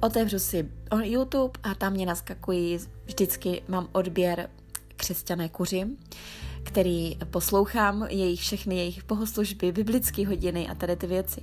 otevřu 0.00 0.38
si 0.38 0.68
YouTube 1.02 1.60
a 1.62 1.74
tam 1.74 1.92
mě 1.92 2.06
naskakují, 2.06 2.78
vždycky 3.04 3.62
mám 3.68 3.88
odběr 3.92 4.50
křesťané 4.96 5.48
kuři, 5.48 5.86
který 6.62 7.18
poslouchám, 7.30 8.06
jejich 8.10 8.40
všechny 8.40 8.76
jejich 8.76 9.04
bohoslužby, 9.04 9.72
biblické 9.72 10.26
hodiny 10.26 10.68
a 10.68 10.74
tady 10.74 10.96
ty 10.96 11.06
věci. 11.06 11.42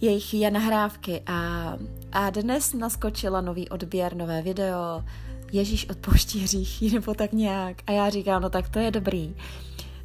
Jejich 0.00 0.34
je 0.34 0.50
nahrávky 0.50 1.22
a, 1.26 1.72
a 2.12 2.30
dnes 2.30 2.72
naskočila 2.72 3.40
nový 3.40 3.68
odběr, 3.68 4.16
nové 4.16 4.42
video, 4.42 5.04
Ježíš 5.52 5.88
odpouští 5.88 6.40
hříchy 6.40 6.90
nebo 6.90 7.14
tak 7.14 7.32
nějak. 7.32 7.76
A 7.86 7.92
já 7.92 8.10
říkám, 8.10 8.42
no 8.42 8.50
tak 8.50 8.68
to 8.68 8.78
je 8.78 8.90
dobrý. 8.90 9.34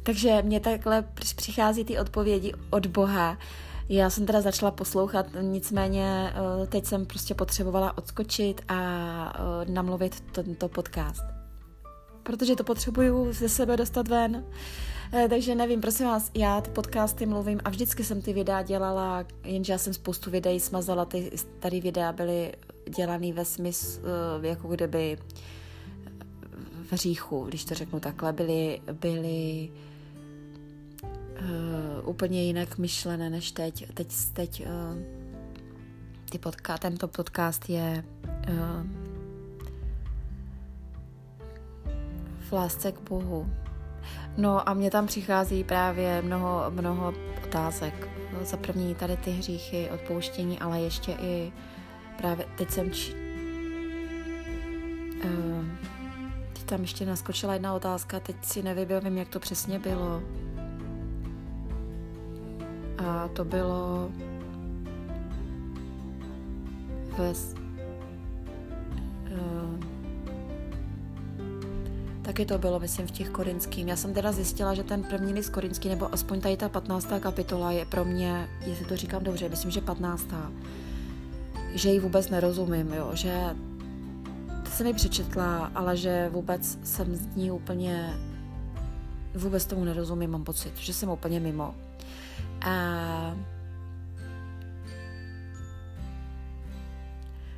Takže 0.02 0.42
mě 0.42 0.60
takhle 0.60 1.04
přichází 1.36 1.84
ty 1.84 1.98
odpovědi 1.98 2.52
od 2.70 2.86
Boha. 2.86 3.38
Já 3.92 4.10
jsem 4.10 4.26
teda 4.26 4.40
začala 4.40 4.70
poslouchat, 4.70 5.26
nicméně 5.40 6.32
eh, 6.34 6.66
teď 6.66 6.84
jsem 6.84 7.06
prostě 7.06 7.34
potřebovala 7.34 7.98
odskočit 7.98 8.60
a 8.68 8.78
eh, 9.34 9.70
namluvit 9.72 10.20
tento 10.20 10.68
podcast. 10.68 11.24
Protože 12.22 12.56
to 12.56 12.64
potřebuju 12.64 13.32
ze 13.32 13.48
sebe 13.48 13.76
dostat 13.76 14.08
ven. 14.08 14.44
Eh, 15.12 15.28
takže 15.28 15.54
nevím, 15.54 15.80
prosím 15.80 16.06
vás, 16.06 16.30
já 16.34 16.60
ty 16.60 16.70
podcasty 16.70 17.26
mluvím 17.26 17.60
a 17.64 17.70
vždycky 17.70 18.04
jsem 18.04 18.22
ty 18.22 18.32
videa 18.32 18.62
dělala, 18.62 19.24
jenže 19.44 19.72
já 19.72 19.78
jsem 19.78 19.94
spoustu 19.94 20.30
videí 20.30 20.60
smazala, 20.60 21.04
ty 21.04 21.30
staré 21.34 21.80
videa 21.80 22.12
byly 22.12 22.52
dělané 22.96 23.32
ve 23.32 23.44
smyslu, 23.44 24.02
jako 24.42 24.68
kdyby 24.68 25.18
v 26.90 26.94
říchu, 26.94 27.44
když 27.44 27.64
to 27.64 27.74
řeknu 27.74 28.00
takhle, 28.00 28.32
byly, 28.32 28.80
byly 28.92 29.70
uh, 31.40 32.08
úplně 32.08 32.44
jinak 32.44 32.78
myšlené 32.78 33.30
než 33.30 33.52
teď. 33.52 33.92
Teď, 33.94 34.14
teď 34.32 34.66
uh, 34.66 34.98
ty 36.30 36.38
podka- 36.38 36.78
tento 36.78 37.08
podcast 37.08 37.68
je 37.68 38.04
uh, 38.48 38.86
v 42.48 42.52
lásce 42.52 42.92
k 42.92 43.00
Bohu. 43.00 43.50
No 44.36 44.68
a 44.68 44.74
mně 44.74 44.90
tam 44.90 45.06
přichází 45.06 45.64
právě 45.64 46.22
mnoho, 46.22 46.64
mnoho 46.70 47.14
otázek. 47.44 48.08
Za 48.42 48.56
první 48.56 48.94
tady 48.94 49.16
ty 49.16 49.30
hříchy, 49.30 49.90
odpouštění, 49.90 50.58
ale 50.58 50.80
ještě 50.80 51.12
i 51.12 51.52
právě 52.18 52.46
teď 52.58 52.70
jsem 52.70 52.90
či... 52.90 53.14
Uh, 55.24 55.64
teď 56.52 56.64
tam 56.64 56.80
ještě 56.80 57.06
naskočila 57.06 57.52
jedna 57.52 57.74
otázka, 57.74 58.20
teď 58.20 58.36
si 58.42 58.62
nevybavím, 58.62 59.18
jak 59.18 59.28
to 59.28 59.40
přesně 59.40 59.78
bylo 59.78 60.22
a 63.06 63.28
to 63.28 63.44
bylo 63.44 64.10
ve 67.18 67.30
uh, 67.30 67.36
taky 72.22 72.46
to 72.46 72.58
bylo, 72.58 72.80
myslím, 72.80 73.06
v 73.06 73.10
těch 73.10 73.30
korinským. 73.30 73.88
Já 73.88 73.96
jsem 73.96 74.14
teda 74.14 74.32
zjistila, 74.32 74.74
že 74.74 74.82
ten 74.82 75.02
první 75.02 75.32
list 75.32 75.50
korinský, 75.50 75.88
nebo 75.88 76.14
aspoň 76.14 76.40
tady 76.40 76.56
ta 76.56 76.68
15. 76.68 77.08
kapitola 77.20 77.72
je 77.72 77.86
pro 77.86 78.04
mě, 78.04 78.48
jestli 78.66 78.84
to 78.84 78.96
říkám 78.96 79.24
dobře, 79.24 79.48
myslím, 79.48 79.70
že 79.70 79.80
15. 79.80 80.26
Že 81.74 81.90
ji 81.90 82.00
vůbec 82.00 82.30
nerozumím, 82.30 82.92
jo, 82.92 83.10
že 83.14 83.56
to 84.64 84.70
jsem 84.70 84.86
ji 84.86 84.94
přečetla, 84.94 85.70
ale 85.74 85.96
že 85.96 86.28
vůbec 86.32 86.78
jsem 86.84 87.16
z 87.16 87.36
ní 87.36 87.50
úplně, 87.50 88.14
vůbec 89.34 89.66
tomu 89.66 89.84
nerozumím, 89.84 90.30
mám 90.30 90.44
pocit, 90.44 90.76
že 90.76 90.94
jsem 90.94 91.08
úplně 91.08 91.40
mimo. 91.40 91.74
A 92.60 93.36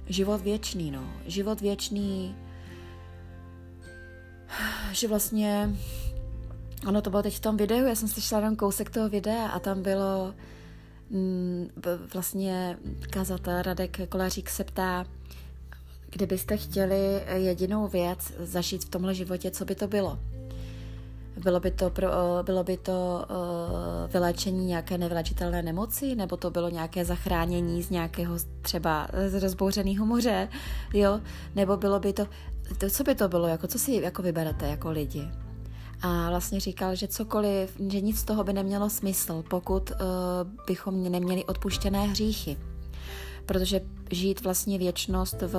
život 0.07 0.41
věčný, 0.41 0.91
no. 0.91 1.05
Život 1.27 1.61
věčný, 1.61 2.37
že 4.93 5.09
vlastně, 5.09 5.71
ono 6.89 7.03
to 7.03 7.11
bylo 7.11 7.23
teď 7.23 7.35
v 7.35 7.41
tom 7.41 7.57
videu, 7.57 7.87
já 7.87 7.95
jsem 7.95 8.09
slyšela 8.09 8.41
jenom 8.41 8.57
kousek 8.57 8.91
toho 8.91 9.09
videa 9.09 9.49
a 9.49 9.59
tam 9.59 9.83
bylo 9.83 10.35
mm, 11.11 11.69
vlastně 12.15 12.79
kazatel 13.11 13.63
Radek 13.63 14.09
Kolařík 14.09 14.51
se 14.51 14.65
ptá, 14.65 15.07
kdybyste 16.11 16.57
chtěli 16.57 17.23
jedinou 17.35 17.89
věc 17.89 18.33
zažít 18.39 18.85
v 18.85 18.89
tomhle 18.89 19.15
životě, 19.15 19.51
co 19.51 19.65
by 19.65 19.75
to 19.75 19.89
bylo? 19.89 20.19
Bylo 21.37 21.61
by 21.61 21.71
to, 21.71 21.91
pro, 21.91 22.09
eh, 22.13 22.43
bylo 22.43 22.65
by 22.65 22.77
to 22.77 23.25
uh, 23.31 24.13
vyléčení 24.13 24.67
nějaké 24.67 24.99
nevylečitelné 24.99 25.63
nemoci, 25.63 26.15
nebo 26.15 26.37
to 26.37 26.51
bylo 26.51 26.69
nějaké 26.69 27.05
zachránění 27.05 27.83
z 27.83 27.91
nějakého 27.91 28.37
třeba 28.63 29.09
z 29.29 29.43
rozbouřeného 29.43 30.07
moře, 30.07 30.49
jo? 30.95 31.21
Nebo 31.55 31.77
bylo 31.77 32.01
by 32.01 32.13
to, 32.13 32.27
to, 32.79 32.91
co 32.91 33.05
by 33.05 33.15
to 33.15 33.29
bylo, 33.29 33.47
jako 33.47 33.67
co 33.67 33.79
si 33.79 33.93
jako 33.93 34.23
vyberete 34.23 34.69
jako 34.69 34.91
lidi? 34.91 35.29
A 36.03 36.31
vlastně 36.31 36.61
říkal, 36.61 36.95
že 36.95 37.09
cokoliv, 37.09 37.77
že 37.89 38.01
nic 38.01 38.19
z 38.19 38.25
toho 38.25 38.45
by 38.45 38.53
nemělo 38.53 38.91
smysl, 38.91 39.45
pokud 39.51 39.91
uh, 39.91 39.97
bychom 40.67 41.03
neměli 41.03 41.45
odpuštěné 41.45 42.07
hříchy. 42.07 42.57
Protože 43.47 43.81
žít 44.11 44.41
vlastně 44.45 44.79
věčnost 44.79 45.43
v, 45.43 45.55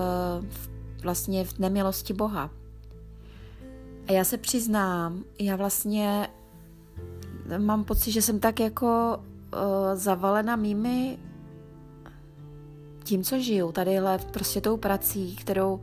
v 0.50 0.74
vlastně 1.03 1.46
v 1.46 1.60
nemilosti 1.60 2.13
Boha, 2.13 2.50
a 4.07 4.12
já 4.12 4.24
se 4.24 4.38
přiznám, 4.38 5.24
já 5.39 5.55
vlastně 5.55 6.27
mám 7.57 7.83
pocit, 7.83 8.12
že 8.12 8.22
jsem 8.22 8.39
tak 8.39 8.60
jako 8.60 9.17
uh, 9.17 9.60
zavalena 9.93 10.55
mými 10.55 11.19
tím, 13.03 13.24
co 13.24 13.39
žiju, 13.39 13.72
tadyhle 13.72 14.17
prostě 14.17 14.62
tou 14.62 14.77
prací, 14.77 15.36
kterou 15.36 15.81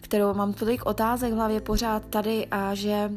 kterou 0.00 0.34
mám 0.34 0.52
tolik 0.52 0.86
otázek 0.86 1.32
v 1.32 1.36
hlavě 1.36 1.60
pořád 1.60 2.06
tady 2.06 2.46
a 2.46 2.74
že 2.74 3.10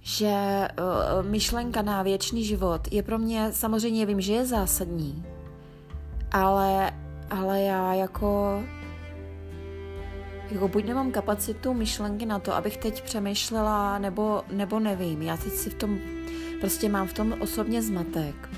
že 0.00 0.68
uh, 0.78 1.26
myšlenka 1.26 1.82
na 1.82 2.02
věčný 2.02 2.44
život 2.44 2.92
je 2.92 3.02
pro 3.02 3.18
mě, 3.18 3.52
samozřejmě 3.52 4.06
vím, 4.06 4.20
že 4.20 4.32
je 4.32 4.46
zásadní, 4.46 5.24
ale, 6.32 6.92
ale 7.30 7.60
já 7.62 7.94
jako 7.94 8.60
jako 10.50 10.68
buď 10.68 10.84
nemám 10.84 11.10
kapacitu 11.10 11.74
myšlenky 11.74 12.26
na 12.26 12.38
to, 12.38 12.54
abych 12.54 12.76
teď 12.76 13.02
přemýšlela, 13.02 13.98
nebo, 13.98 14.42
nebo 14.52 14.80
nevím. 14.80 15.22
Já 15.22 15.36
teď 15.36 15.52
si 15.52 15.70
v 15.70 15.74
tom, 15.74 15.98
prostě 16.60 16.88
mám 16.88 17.06
v 17.06 17.12
tom 17.12 17.34
osobně 17.40 17.82
zmatek. 17.82 18.50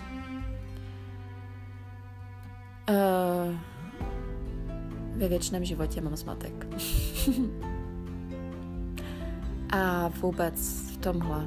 Uh, 2.91 3.55
ve 5.17 5.29
věčném 5.29 5.65
životě 5.65 6.01
mám 6.01 6.17
zmatek. 6.17 6.67
A 9.73 10.09
vůbec 10.09 10.61
v 10.93 10.97
tomhle. 10.97 11.47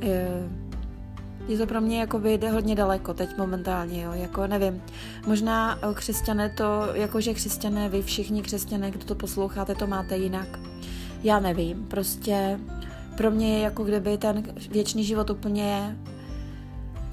Je, 0.00 0.48
je 1.48 1.58
to 1.58 1.66
pro 1.66 1.80
mě 1.80 2.00
jako 2.00 2.18
jde 2.18 2.50
hodně 2.50 2.74
daleko 2.74 3.14
teď 3.14 3.36
momentálně, 3.38 4.02
jo, 4.02 4.12
jako 4.12 4.46
nevím. 4.46 4.82
Možná 5.26 5.78
eh, 5.82 5.94
křesťané 5.94 6.50
to, 6.50 6.88
jakože 6.94 7.34
křesťané, 7.34 7.88
vy 7.88 8.02
všichni 8.02 8.42
křesťané, 8.42 8.90
kdo 8.90 9.04
to 9.04 9.14
posloucháte, 9.14 9.74
to 9.74 9.86
máte 9.86 10.16
jinak. 10.16 10.58
Já 11.22 11.40
nevím, 11.40 11.86
prostě 11.86 12.60
pro 13.16 13.30
mě 13.30 13.54
je 13.54 13.62
jako 13.62 13.84
kdyby 13.84 14.18
ten 14.18 14.42
věčný 14.70 15.04
život 15.04 15.30
úplně 15.30 15.98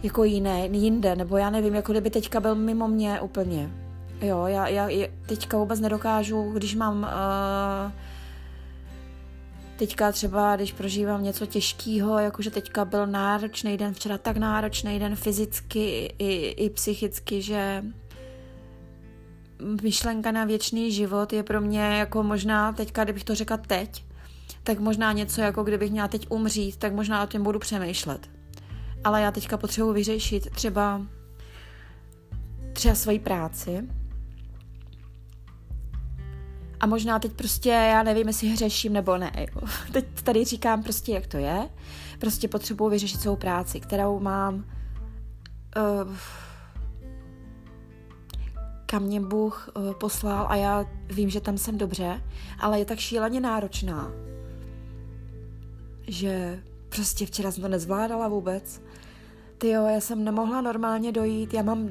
jako 0.04 0.24
jiné, 0.24 0.68
jinde, 0.68 1.16
nebo 1.16 1.38
já 1.38 1.50
nevím, 1.50 1.76
jako 1.76 1.92
kdyby 1.92 2.10
teďka 2.10 2.40
byl 2.40 2.56
mimo 2.56 2.88
mě 2.88 3.22
úplně. 3.22 3.72
Jo, 4.22 4.46
já, 4.46 4.68
já 4.68 5.08
teďka 5.26 5.58
vůbec 5.58 5.80
nedokážu, 5.80 6.52
když 6.52 6.76
mám 6.76 7.00
uh, 7.00 7.92
teďka 9.78 10.12
třeba, 10.12 10.56
když 10.56 10.74
prožívám 10.74 11.24
něco 11.24 11.46
těžkého, 11.46 12.20
jakože 12.20 12.52
teďka 12.52 12.86
byl 12.86 13.08
náročný 13.08 13.78
den, 13.78 13.94
včera 13.94 14.18
tak 14.18 14.38
náročný 14.38 15.00
den 15.00 15.16
fyzicky 15.16 16.14
i, 16.20 16.48
i 16.48 16.70
psychicky, 16.70 17.42
že 17.42 17.84
myšlenka 19.82 20.32
na 20.32 20.46
věčný 20.46 20.92
život 20.92 21.34
je 21.34 21.44
pro 21.44 21.62
mě 21.62 21.82
jako 21.82 22.24
možná 22.24 22.74
teďka, 22.74 23.04
kdybych 23.04 23.24
to 23.24 23.36
řekla 23.36 23.58
teď, 23.58 24.06
tak 24.64 24.80
možná 24.80 25.12
něco 25.12 25.42
jako 25.42 25.64
kdybych 25.64 25.92
měla 25.92 26.08
teď 26.08 26.26
umřít, 26.30 26.78
tak 26.78 26.94
možná 26.94 27.24
o 27.24 27.28
tom 27.28 27.44
budu 27.44 27.60
přemýšlet. 27.60 28.30
Ale 29.04 29.22
já 29.22 29.32
teďka 29.32 29.58
potřebuji 29.58 29.94
vyřešit 29.94 30.50
třeba 30.50 31.02
třeba 32.74 32.96
svoji 32.96 33.20
práci, 33.20 33.84
a 36.80 36.86
možná 36.86 37.20
teď 37.20 37.32
prostě, 37.34 37.70
já 37.70 38.04
nevím, 38.04 38.28
jestli 38.28 38.48
hřeším 38.48 38.94
nebo 38.94 39.18
ne. 39.18 39.32
Teď 39.92 40.06
tady 40.24 40.46
říkám 40.46 40.84
prostě, 40.84 41.12
jak 41.12 41.28
to 41.28 41.38
je. 41.38 41.70
Prostě 42.20 42.48
potřebuji 42.48 42.90
vyřešit 42.90 43.22
svou 43.22 43.36
práci, 43.36 43.80
kterou 43.80 44.20
mám 44.20 44.66
uh, 46.06 46.16
kam 48.86 49.04
mě 49.04 49.22
Bůh 49.22 49.70
uh, 49.76 49.94
poslal 49.94 50.46
a 50.50 50.56
já 50.56 50.86
vím, 51.08 51.30
že 51.30 51.42
tam 51.42 51.58
jsem 51.58 51.78
dobře, 51.78 52.22
ale 52.60 52.80
je 52.80 52.86
tak 52.86 53.00
šíleně 53.00 53.40
náročná, 53.40 54.12
že 56.08 56.64
prostě 56.90 57.26
včera 57.26 57.52
jsem 57.52 57.62
to 57.62 57.68
nezvládala 57.68 58.28
vůbec. 58.28 58.82
Ty 59.58 59.70
jo, 59.70 59.86
já 59.86 60.02
jsem 60.02 60.24
nemohla 60.24 60.62
normálně 60.62 61.12
dojít, 61.12 61.54
já 61.54 61.64
mám 61.64 61.90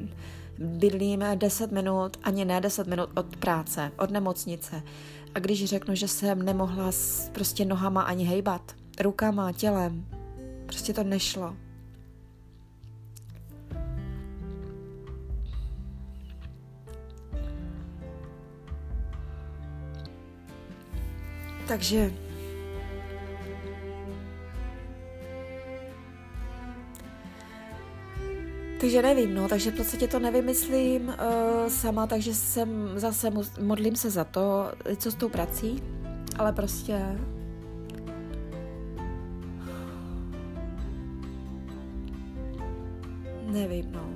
bydlíme 0.58 1.36
10 1.36 1.72
minut, 1.72 2.16
ani 2.22 2.44
ne 2.44 2.60
10 2.60 2.86
minut 2.86 3.10
od 3.14 3.36
práce, 3.36 3.92
od 3.98 4.10
nemocnice. 4.10 4.82
A 5.34 5.38
když 5.38 5.64
řeknu, 5.64 5.94
že 5.94 6.08
jsem 6.08 6.42
nemohla 6.42 6.92
s 6.92 7.30
prostě 7.32 7.64
nohama 7.64 8.02
ani 8.02 8.24
hejbat, 8.24 8.72
rukama, 9.00 9.52
tělem, 9.52 10.06
prostě 10.66 10.92
to 10.92 11.04
nešlo. 11.04 11.56
Takže 21.68 22.23
Takže 28.84 29.02
nevím, 29.02 29.34
no, 29.34 29.48
takže 29.48 29.70
v 29.70 29.74
podstatě 29.74 30.08
to 30.08 30.18
nevymyslím 30.18 31.08
uh, 31.08 31.14
sama, 31.68 32.06
takže 32.06 32.34
jsem 32.34 32.90
zase 32.96 33.32
modlím 33.60 33.96
se 33.96 34.10
za 34.10 34.24
to, 34.24 34.72
co 34.96 35.10
s 35.10 35.14
tou 35.14 35.28
prací, 35.28 35.82
ale 36.38 36.52
prostě 36.52 37.18
nevím, 43.52 43.92
no. 43.92 44.13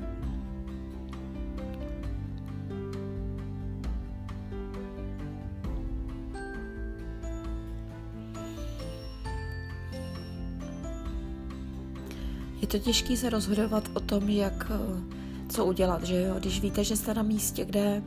To 12.69 12.79
těžké 12.79 13.17
se 13.17 13.31
rozhodovat 13.31 13.91
o 13.95 14.01
tom, 14.01 14.29
jak, 14.29 14.71
eh, 14.71 15.17
co 15.49 15.65
udělat, 15.65 16.05
že 16.05 16.23
jo? 16.23 16.35
Když 16.39 16.61
víte, 16.61 16.85
že 16.85 16.97
jste 16.97 17.15
na 17.15 17.23
místě, 17.23 17.65
kde, 17.65 18.03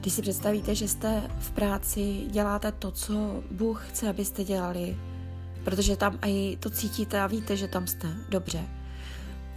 když 0.00 0.12
si 0.12 0.22
představíte, 0.22 0.74
že 0.74 0.88
jste 0.88 1.30
v 1.38 1.50
práci, 1.50 2.24
děláte 2.26 2.72
to, 2.72 2.90
co 2.90 3.42
Bůh 3.50 3.88
chce, 3.88 4.08
abyste 4.08 4.44
dělali, 4.44 4.96
protože 5.64 5.96
tam 5.96 6.18
i 6.22 6.56
to 6.60 6.70
cítíte 6.70 7.20
a 7.20 7.26
víte, 7.26 7.56
že 7.56 7.68
tam 7.68 7.86
jste 7.86 8.16
dobře. 8.28 8.68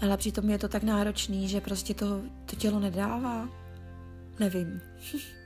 Ale 0.02 0.18
přitom 0.18 0.50
je 0.50 0.58
to 0.58 0.68
tak 0.68 0.84
náročný, 0.84 1.50
že 1.50 1.62
prostě 1.62 1.94
to, 1.94 2.22
to 2.46 2.56
tělo 2.56 2.80
nedává. 2.80 3.50
Nevím. 4.40 4.82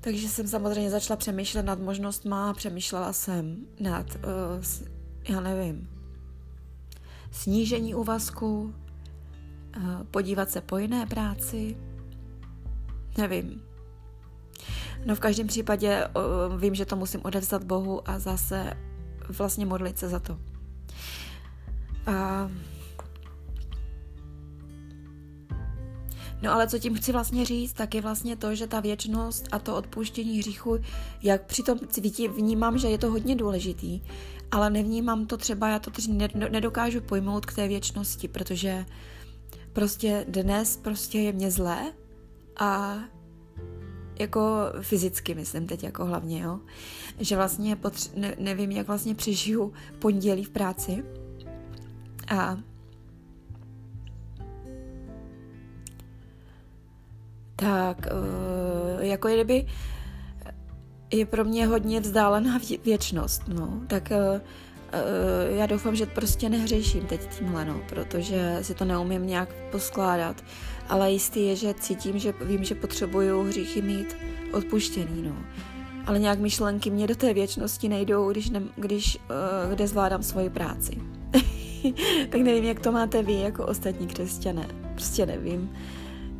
Takže 0.00 0.28
jsem 0.28 0.48
samozřejmě 0.48 0.90
začala 0.90 1.16
přemýšlet 1.16 1.62
nad 1.62 1.78
možnostma, 1.78 2.54
přemýšlela 2.54 3.12
jsem 3.12 3.56
nad, 3.80 4.06
uh, 4.14 4.64
já 5.28 5.40
nevím, 5.40 5.88
snížení 7.30 7.94
úvazku, 7.94 8.74
uh, 9.76 10.04
podívat 10.10 10.50
se 10.50 10.60
po 10.60 10.78
jiné 10.78 11.06
práci, 11.06 11.76
nevím. 13.18 13.62
No 15.04 15.14
v 15.14 15.20
každém 15.20 15.46
případě 15.46 16.06
uh, 16.06 16.60
vím, 16.60 16.74
že 16.74 16.86
to 16.86 16.96
musím 16.96 17.20
odevzdat 17.24 17.64
Bohu 17.64 18.08
a 18.08 18.18
zase 18.18 18.76
vlastně 19.28 19.66
modlit 19.66 19.98
se 19.98 20.08
za 20.08 20.20
to. 20.20 20.38
A 22.06 22.44
uh, 22.44 22.50
No 26.42 26.52
ale 26.52 26.68
co 26.68 26.78
tím 26.78 26.94
chci 26.94 27.12
vlastně 27.12 27.44
říct, 27.44 27.72
tak 27.72 27.94
je 27.94 28.00
vlastně 28.00 28.36
to, 28.36 28.54
že 28.54 28.66
ta 28.66 28.80
věčnost 28.80 29.48
a 29.52 29.58
to 29.58 29.76
odpuštění 29.76 30.38
hříchu, 30.38 30.78
jak 31.22 31.46
přitom 31.46 31.78
vnímám, 32.28 32.78
že 32.78 32.88
je 32.88 32.98
to 32.98 33.10
hodně 33.10 33.36
důležitý, 33.36 34.00
ale 34.50 34.70
nevnímám 34.70 35.26
to 35.26 35.36
třeba, 35.36 35.68
já 35.68 35.78
to 35.78 35.90
nedokážu 36.50 37.00
pojmout 37.00 37.46
k 37.46 37.54
té 37.54 37.68
věčnosti, 37.68 38.28
protože 38.28 38.86
prostě 39.72 40.26
dnes 40.28 40.76
prostě 40.76 41.18
je 41.18 41.32
mě 41.32 41.50
zlé 41.50 41.92
a 42.56 42.98
jako 44.18 44.40
fyzicky 44.80 45.34
myslím 45.34 45.66
teď 45.66 45.82
jako 45.82 46.04
hlavně, 46.04 46.40
jo, 46.40 46.60
že 47.18 47.36
vlastně 47.36 47.76
potř- 47.76 48.10
ne- 48.16 48.34
nevím, 48.38 48.70
jak 48.70 48.86
vlastně 48.86 49.14
přežiju 49.14 49.72
pondělí 49.98 50.44
v 50.44 50.50
práci 50.50 51.04
a 52.28 52.58
tak 57.60 57.98
uh, 57.98 59.04
jako 59.04 59.28
kdyby 59.28 59.66
je 61.12 61.26
pro 61.26 61.44
mě 61.44 61.66
hodně 61.66 62.00
vzdálená 62.00 62.58
věčnost, 62.84 63.42
no, 63.48 63.80
tak 63.86 64.10
uh, 64.10 64.40
uh, 64.40 65.56
já 65.58 65.66
doufám, 65.66 65.96
že 65.96 66.06
prostě 66.06 66.48
nehřeším 66.48 67.06
teď 67.06 67.38
tímhle, 67.38 67.64
no, 67.64 67.80
protože 67.88 68.58
si 68.62 68.74
to 68.74 68.84
neumím 68.84 69.26
nějak 69.26 69.48
poskládat, 69.70 70.44
ale 70.88 71.12
jistý 71.12 71.46
je, 71.46 71.56
že 71.56 71.74
cítím, 71.74 72.18
že 72.18 72.34
vím, 72.40 72.64
že 72.64 72.74
potřebuju 72.74 73.42
hříchy 73.42 73.82
mít 73.82 74.16
odpuštěný, 74.52 75.22
no. 75.22 75.36
Ale 76.06 76.18
nějak 76.18 76.38
myšlenky 76.38 76.90
mě 76.90 77.06
do 77.06 77.14
té 77.14 77.34
věčnosti 77.34 77.88
nejdou, 77.88 78.30
když, 78.30 78.50
ne, 78.50 78.62
když 78.76 79.16
uh, 79.16 79.74
kde 79.74 79.86
zvládám 79.86 80.22
svoji 80.22 80.50
práci. 80.50 80.92
tak 82.30 82.40
nevím, 82.40 82.64
jak 82.64 82.80
to 82.80 82.92
máte 82.92 83.22
vy 83.22 83.40
jako 83.40 83.66
ostatní 83.66 84.06
křesťané. 84.06 84.68
Prostě 84.94 85.26
nevím 85.26 85.70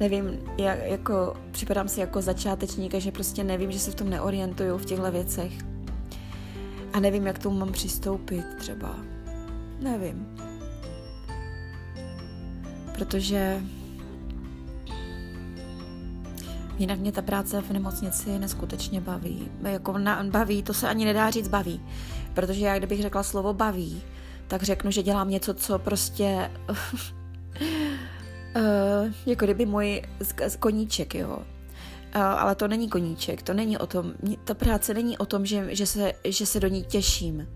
nevím, 0.00 0.38
jak, 0.58 0.78
jako 0.82 1.36
připadám 1.50 1.88
si 1.88 2.00
jako 2.00 2.22
začátečník, 2.22 2.94
že 2.94 3.12
prostě 3.12 3.44
nevím, 3.44 3.72
že 3.72 3.78
se 3.78 3.90
v 3.90 3.94
tom 3.94 4.10
neorientuju 4.10 4.78
v 4.78 4.84
těchto 4.84 5.10
věcech. 5.12 5.52
A 6.92 7.00
nevím, 7.00 7.26
jak 7.26 7.38
tomu 7.38 7.58
mám 7.58 7.72
přistoupit 7.72 8.44
třeba. 8.58 8.96
Nevím. 9.80 10.36
Protože 12.94 13.60
Jinak 16.78 16.98
mě 16.98 17.12
ta 17.12 17.22
práce 17.22 17.62
v 17.62 17.70
nemocnici 17.70 18.38
neskutečně 18.38 19.00
baví. 19.00 19.48
Jako 19.62 19.98
na, 19.98 20.24
baví, 20.24 20.62
to 20.62 20.74
se 20.74 20.88
ani 20.88 21.04
nedá 21.04 21.30
říct 21.30 21.48
baví. 21.48 21.80
Protože 22.34 22.64
já 22.64 22.78
kdybych 22.78 23.02
řekla 23.02 23.22
slovo 23.22 23.54
baví, 23.54 24.02
tak 24.48 24.62
řeknu, 24.62 24.90
že 24.90 25.02
dělám 25.02 25.30
něco, 25.30 25.54
co 25.54 25.78
prostě... 25.78 26.50
uh, 28.56 29.12
jako 29.26 29.44
kdyby 29.44 29.66
můj 29.66 30.02
koníček, 30.58 31.14
jo. 31.14 31.38
Uh, 32.16 32.22
ale 32.22 32.54
to 32.54 32.68
není 32.68 32.88
koníček, 32.88 33.42
to 33.42 33.54
není 33.54 33.78
o 33.78 33.86
tom, 33.86 34.12
ta 34.44 34.54
práce 34.54 34.94
není 34.94 35.18
o 35.18 35.26
tom, 35.26 35.46
že, 35.46 35.74
že, 35.74 35.86
se, 35.86 36.12
že 36.24 36.46
se 36.46 36.60
do 36.60 36.68
ní 36.68 36.84
těším 36.84 37.48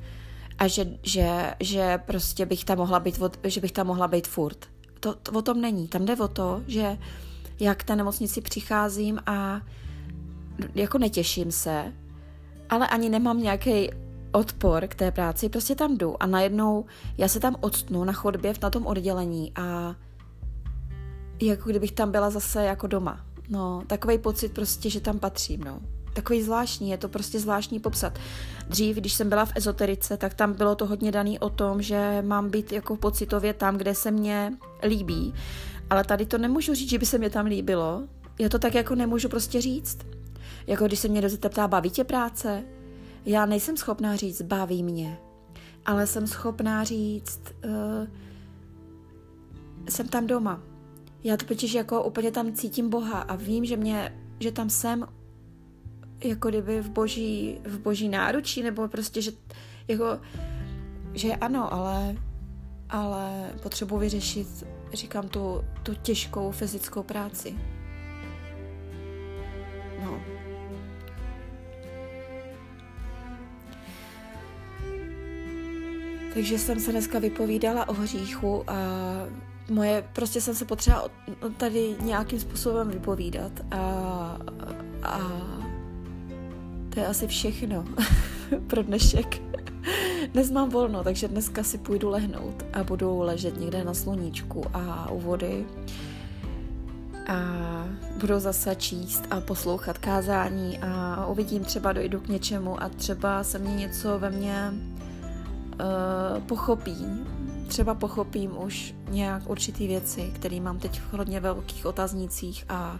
a 0.58 0.68
že, 0.68 0.86
že, 1.02 1.54
že 1.60 1.98
prostě 2.06 2.46
bych 2.46 2.64
tam 2.64 2.78
mohla 2.78 3.00
být, 3.00 3.20
že 3.44 3.60
bych 3.60 3.72
tam 3.72 3.86
mohla 3.86 4.08
být 4.08 4.26
furt. 4.26 4.58
To, 5.00 5.14
to 5.14 5.32
o 5.32 5.42
tom 5.42 5.60
není. 5.60 5.88
Tam 5.88 6.04
jde 6.04 6.16
o 6.16 6.28
to, 6.28 6.62
že 6.66 6.98
jak 7.60 7.78
k 7.78 7.84
té 7.84 7.96
nemocnici 7.96 8.40
přicházím 8.40 9.18
a 9.26 9.60
jako 10.74 10.98
netěším 10.98 11.52
se, 11.52 11.92
ale 12.70 12.88
ani 12.88 13.08
nemám 13.08 13.42
nějaký 13.42 13.90
odpor 14.32 14.86
k 14.86 14.94
té 14.94 15.10
práci, 15.10 15.48
prostě 15.48 15.74
tam 15.74 15.96
jdu 15.96 16.22
a 16.22 16.26
najednou 16.26 16.84
já 17.18 17.28
se 17.28 17.40
tam 17.40 17.56
odstnu 17.60 18.04
na 18.04 18.12
chodbě 18.12 18.54
na 18.62 18.70
tom 18.70 18.86
oddělení 18.86 19.52
a 19.56 19.94
jako 21.40 21.70
kdybych 21.70 21.92
tam 21.92 22.12
byla 22.12 22.30
zase 22.30 22.64
jako 22.64 22.86
doma. 22.86 23.20
No, 23.48 23.82
takový 23.86 24.18
pocit 24.18 24.52
prostě, 24.52 24.90
že 24.90 25.00
tam 25.00 25.18
patřím, 25.18 25.64
no. 25.64 25.80
Takový 26.14 26.42
zvláštní, 26.42 26.90
je 26.90 26.98
to 26.98 27.08
prostě 27.08 27.40
zvláštní 27.40 27.80
popsat. 27.80 28.18
Dřív, 28.68 28.96
když 28.96 29.12
jsem 29.12 29.28
byla 29.28 29.44
v 29.44 29.52
ezoterice, 29.54 30.16
tak 30.16 30.34
tam 30.34 30.52
bylo 30.52 30.74
to 30.74 30.86
hodně 30.86 31.12
daný 31.12 31.38
o 31.38 31.50
tom, 31.50 31.82
že 31.82 32.22
mám 32.26 32.50
být 32.50 32.72
jako 32.72 32.96
pocitově 32.96 33.54
tam, 33.54 33.76
kde 33.76 33.94
se 33.94 34.10
mě 34.10 34.52
líbí. 34.82 35.34
Ale 35.90 36.04
tady 36.04 36.26
to 36.26 36.38
nemůžu 36.38 36.74
říct, 36.74 36.90
že 36.90 36.98
by 36.98 37.06
se 37.06 37.18
mě 37.18 37.30
tam 37.30 37.46
líbilo. 37.46 38.02
Já 38.38 38.48
to 38.48 38.58
tak 38.58 38.74
jako 38.74 38.94
nemůžu 38.94 39.28
prostě 39.28 39.60
říct. 39.60 39.98
Jako 40.66 40.86
když 40.86 40.98
se 40.98 41.08
mě 41.08 41.20
někdo 41.20 41.48
ptá, 41.48 41.68
baví 41.68 41.90
tě 41.90 42.04
práce? 42.04 42.64
Já 43.26 43.46
nejsem 43.46 43.76
schopná 43.76 44.16
říct, 44.16 44.42
baví 44.42 44.82
mě. 44.82 45.18
Ale 45.86 46.06
jsem 46.06 46.26
schopná 46.26 46.84
říct, 46.84 47.40
uh, 47.64 48.08
jsem 49.88 50.08
tam 50.08 50.26
doma. 50.26 50.73
Já 51.24 51.36
to 51.36 51.44
totiž 51.44 51.74
jako 51.74 52.04
úplně 52.04 52.30
tam 52.30 52.52
cítím 52.52 52.90
Boha 52.90 53.20
a 53.20 53.36
vím, 53.36 53.64
že 53.64 53.76
mě, 53.76 54.20
že 54.40 54.52
tam 54.52 54.70
jsem 54.70 55.06
jako 56.24 56.48
kdyby 56.48 56.80
v 56.80 56.88
boží, 56.88 57.58
v 57.64 57.78
boží 57.78 58.08
náručí, 58.08 58.62
nebo 58.62 58.88
prostě, 58.88 59.22
že 59.22 59.30
jako, 59.88 60.20
že 61.14 61.32
ano, 61.32 61.72
ale, 61.72 62.16
ale 62.90 63.50
potřebuji 63.62 63.98
vyřešit, 63.98 64.64
říkám, 64.92 65.28
tu, 65.28 65.64
tu 65.82 65.94
těžkou 65.94 66.50
fyzickou 66.50 67.02
práci. 67.02 67.54
No. 70.04 70.20
Takže 76.34 76.58
jsem 76.58 76.80
se 76.80 76.90
dneska 76.90 77.18
vypovídala 77.18 77.88
o 77.88 77.92
hříchu 77.92 78.70
a 78.70 78.74
moje, 79.70 80.04
prostě 80.12 80.40
jsem 80.40 80.54
se 80.54 80.64
potřeba 80.64 81.04
tady 81.56 81.96
nějakým 82.00 82.40
způsobem 82.40 82.90
vypovídat 82.90 83.52
a, 83.70 83.78
a 85.02 85.18
to 86.94 87.00
je 87.00 87.06
asi 87.06 87.26
všechno 87.26 87.84
pro 88.66 88.82
dnešek. 88.82 89.42
Dnes 90.32 90.50
mám 90.50 90.70
volno, 90.70 91.04
takže 91.04 91.28
dneska 91.28 91.62
si 91.62 91.78
půjdu 91.78 92.08
lehnout 92.08 92.64
a 92.72 92.84
budu 92.84 93.20
ležet 93.20 93.60
někde 93.60 93.84
na 93.84 93.94
sluníčku 93.94 94.64
a 94.74 95.10
u 95.10 95.20
vody 95.20 95.64
a 97.26 97.34
budu 98.20 98.40
zase 98.40 98.74
číst 98.74 99.26
a 99.30 99.40
poslouchat 99.40 99.98
kázání 99.98 100.78
a 100.78 101.26
uvidím, 101.26 101.64
třeba 101.64 101.92
dojdu 101.92 102.20
k 102.20 102.28
něčemu 102.28 102.82
a 102.82 102.88
třeba 102.88 103.44
se 103.44 103.58
mě 103.58 103.74
něco 103.74 104.18
ve 104.18 104.30
mně 104.30 104.72
uh, 104.72 106.42
pochopí. 106.42 106.96
Třeba 107.68 107.94
pochopím 107.94 108.58
už 108.58 108.94
nějak 109.08 109.50
určitý 109.50 109.86
věci, 109.86 110.32
které 110.34 110.60
mám 110.60 110.78
teď 110.78 111.00
v 111.00 111.12
hodně 111.12 111.40
velkých 111.40 111.86
otaznících 111.86 112.64
a 112.68 112.98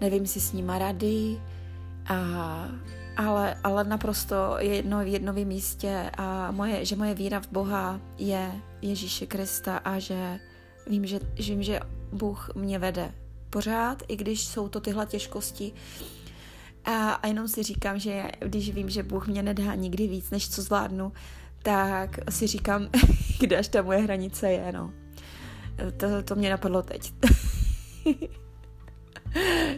nevím 0.00 0.26
si 0.26 0.40
s 0.40 0.52
nima 0.52 0.78
rady, 0.78 1.40
a, 2.08 2.68
ale, 3.16 3.54
ale 3.64 3.84
naprosto 3.84 4.56
jedno, 4.58 5.02
jedno 5.02 5.32
v 5.32 5.44
místě 5.44 6.10
a 6.16 6.50
moje, 6.50 6.84
že 6.84 6.96
moje 6.96 7.14
víra 7.14 7.40
v 7.40 7.48
Boha 7.52 8.00
je 8.18 8.52
Ježíše 8.82 9.26
Krista 9.26 9.76
a 9.76 9.98
že 9.98 10.40
vím, 10.86 11.06
že, 11.06 11.20
že 11.34 11.52
vím, 11.52 11.62
že 11.62 11.80
Bůh 12.12 12.50
mě 12.54 12.78
vede 12.78 13.14
pořád, 13.50 14.02
i 14.08 14.16
když 14.16 14.44
jsou 14.46 14.68
to 14.68 14.80
tyhle 14.80 15.06
těžkosti. 15.06 15.72
A, 16.84 17.10
a 17.12 17.26
jenom 17.26 17.48
si 17.48 17.62
říkám, 17.62 17.98
že 17.98 18.24
když 18.38 18.74
vím, 18.74 18.90
že 18.90 19.02
Bůh 19.02 19.28
mě 19.28 19.42
nedá 19.42 19.74
nikdy 19.74 20.08
víc, 20.08 20.30
než 20.30 20.48
co 20.48 20.62
zvládnu, 20.62 21.12
tak 21.64 22.18
si 22.30 22.46
říkám, 22.46 22.88
kde 23.40 23.58
až 23.58 23.68
ta 23.68 23.82
moje 23.82 23.98
hranice 23.98 24.52
je, 24.52 24.72
no. 24.72 24.92
To, 25.96 26.22
to 26.22 26.34
mě 26.34 26.50
napadlo 26.50 26.82
teď. 26.82 27.14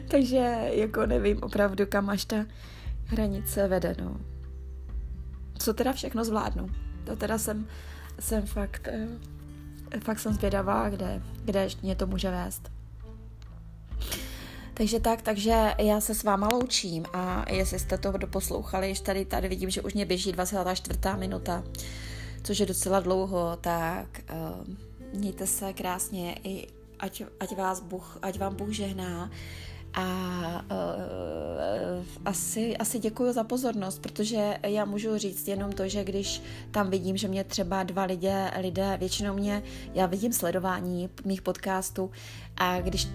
Takže 0.09 0.69
jako 0.71 1.07
nevím 1.07 1.43
opravdu, 1.43 1.87
kam 1.87 2.11
až 2.11 2.25
ta 2.25 2.37
hranice 3.05 3.69
vede, 3.69 3.97
no. 4.03 4.17
Co 5.59 5.75
teda 5.75 5.93
všechno 5.93 6.25
zvládnu? 6.25 6.71
To 7.05 7.17
teda 7.17 7.39
jsem, 7.39 7.67
jsem 8.21 8.43
fakt, 8.43 8.89
eh, 8.89 9.09
fakt 10.01 10.19
jsem 10.19 10.33
zvědavá, 10.33 10.91
kde, 10.91 11.23
kde 11.45 11.69
mě 11.83 11.97
to 11.97 12.07
může 12.07 12.31
vést. 12.31 12.76
Takže 14.77 15.01
tak, 15.01 15.23
takže 15.23 15.75
já 15.79 16.01
se 16.01 16.15
s 16.15 16.25
váma 16.25 16.49
loučím 16.53 17.05
a 17.13 17.53
jestli 17.53 17.79
jste 17.79 17.99
to 17.99 18.13
doposlouchali, 18.13 18.89
ještě 18.89 19.07
tady, 19.07 19.25
tady 19.25 19.49
vidím, 19.49 19.71
že 19.71 19.83
už 19.83 19.95
mě 19.95 20.05
běží 20.05 20.33
24. 20.33 20.99
minuta, 21.17 21.65
což 22.43 22.59
je 22.59 22.67
docela 22.67 23.01
dlouho, 23.01 23.59
tak 23.61 24.07
uh, 24.33 24.75
mějte 25.19 25.47
se 25.47 25.73
krásně 25.73 26.39
i 26.45 26.67
ať, 26.99 27.23
ať, 27.41 27.57
vás 27.57 27.81
Bůh, 27.81 28.19
ať 28.23 28.39
vám 28.39 28.55
Bůh 28.55 28.71
žehná. 28.71 29.31
A 29.95 30.05
uh, 30.71 32.05
asi, 32.25 32.77
asi 32.77 32.99
děkuji 32.99 33.33
za 33.33 33.45
pozornost, 33.45 33.99
protože 33.99 34.59
já 34.63 34.85
můžu 34.85 35.19
říct 35.19 35.49
jenom 35.49 35.73
to, 35.73 35.89
že 35.89 36.05
když 36.05 36.43
tam 36.71 36.91
vidím, 36.91 37.17
že 37.17 37.29
mě 37.29 37.45
třeba 37.45 37.83
dva 37.83 38.05
lidé, 38.05 38.51
lidé 38.61 38.97
většinou 39.01 39.35
mě, 39.35 39.63
já 39.95 40.07
vidím 40.07 40.33
sledování 40.33 41.09
mých 41.25 41.43
podcastů 41.43 42.11
a 42.57 42.81
když 42.81 43.09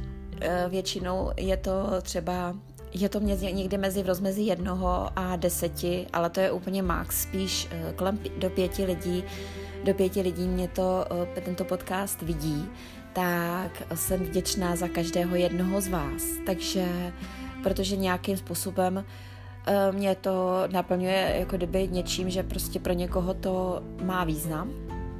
většinou 0.69 1.31
je 1.37 1.57
to 1.57 1.87
třeba 2.01 2.55
je 2.93 3.09
to 3.09 3.19
mě 3.19 3.35
někdy 3.35 3.77
mezi 3.77 4.03
v 4.03 4.07
rozmezí 4.07 4.45
jednoho 4.45 5.09
a 5.15 5.35
deseti, 5.35 6.07
ale 6.13 6.29
to 6.29 6.39
je 6.39 6.51
úplně 6.51 6.83
max, 6.83 7.21
spíš 7.21 7.65
uh, 7.65 7.95
kolem 7.95 8.19
do 8.37 8.49
pěti 8.49 8.85
lidí, 8.85 9.23
do 9.83 9.93
pěti 9.93 10.21
lidí 10.21 10.47
mě 10.47 10.67
to, 10.67 11.05
uh, 11.11 11.43
tento 11.43 11.65
podcast 11.65 12.21
vidí 12.21 12.69
tak 13.13 13.83
jsem 13.95 14.19
vděčná 14.19 14.75
za 14.75 14.87
každého 14.87 15.35
jednoho 15.35 15.81
z 15.81 15.87
vás. 15.87 16.23
Takže, 16.45 17.13
protože 17.63 17.95
nějakým 17.95 18.37
způsobem 18.37 19.05
eh, 19.67 19.91
mě 19.91 20.15
to 20.15 20.63
naplňuje 20.71 21.35
jako 21.39 21.57
kdyby 21.57 21.87
něčím, 21.87 22.29
že 22.29 22.43
prostě 22.43 22.79
pro 22.79 22.93
někoho 22.93 23.33
to 23.33 23.83
má 24.03 24.23
význam, 24.23 24.71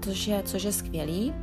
což 0.02 0.28
je, 0.28 0.44
což 0.44 0.64
je 0.64 0.72
skvělý. 0.72 1.34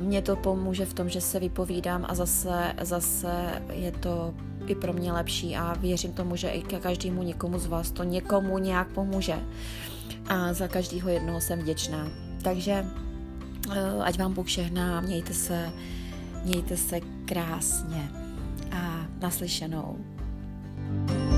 Mě 0.00 0.22
to 0.22 0.36
pomůže 0.36 0.86
v 0.86 0.94
tom, 0.94 1.08
že 1.08 1.20
se 1.20 1.40
vypovídám 1.40 2.06
a 2.08 2.14
zase, 2.14 2.74
zase 2.82 3.62
je 3.72 3.92
to 3.92 4.34
i 4.66 4.74
pro 4.74 4.92
mě 4.92 5.12
lepší 5.12 5.56
a 5.56 5.74
věřím 5.74 6.12
tomu, 6.12 6.36
že 6.36 6.48
i 6.48 6.62
ke 6.62 6.80
každému 6.80 7.22
někomu 7.22 7.58
z 7.58 7.66
vás 7.66 7.90
to 7.90 8.04
někomu 8.04 8.58
nějak 8.58 8.88
pomůže. 8.88 9.38
A 10.26 10.52
za 10.52 10.68
každého 10.68 11.08
jednoho 11.08 11.40
jsem 11.40 11.58
vděčná. 11.58 12.08
Takže 12.42 12.84
Eh, 13.72 14.02
ať 14.04 14.18
vám 14.18 14.34
Bůh 14.34 14.48
žehná, 14.48 15.00
mějte 15.00 15.34
se, 15.34 15.72
mějte 16.44 16.76
se 16.76 17.00
krásně 17.24 18.10
a 18.72 19.06
naslyšenou. 19.20 19.96
thank 21.06 21.32
you 21.32 21.33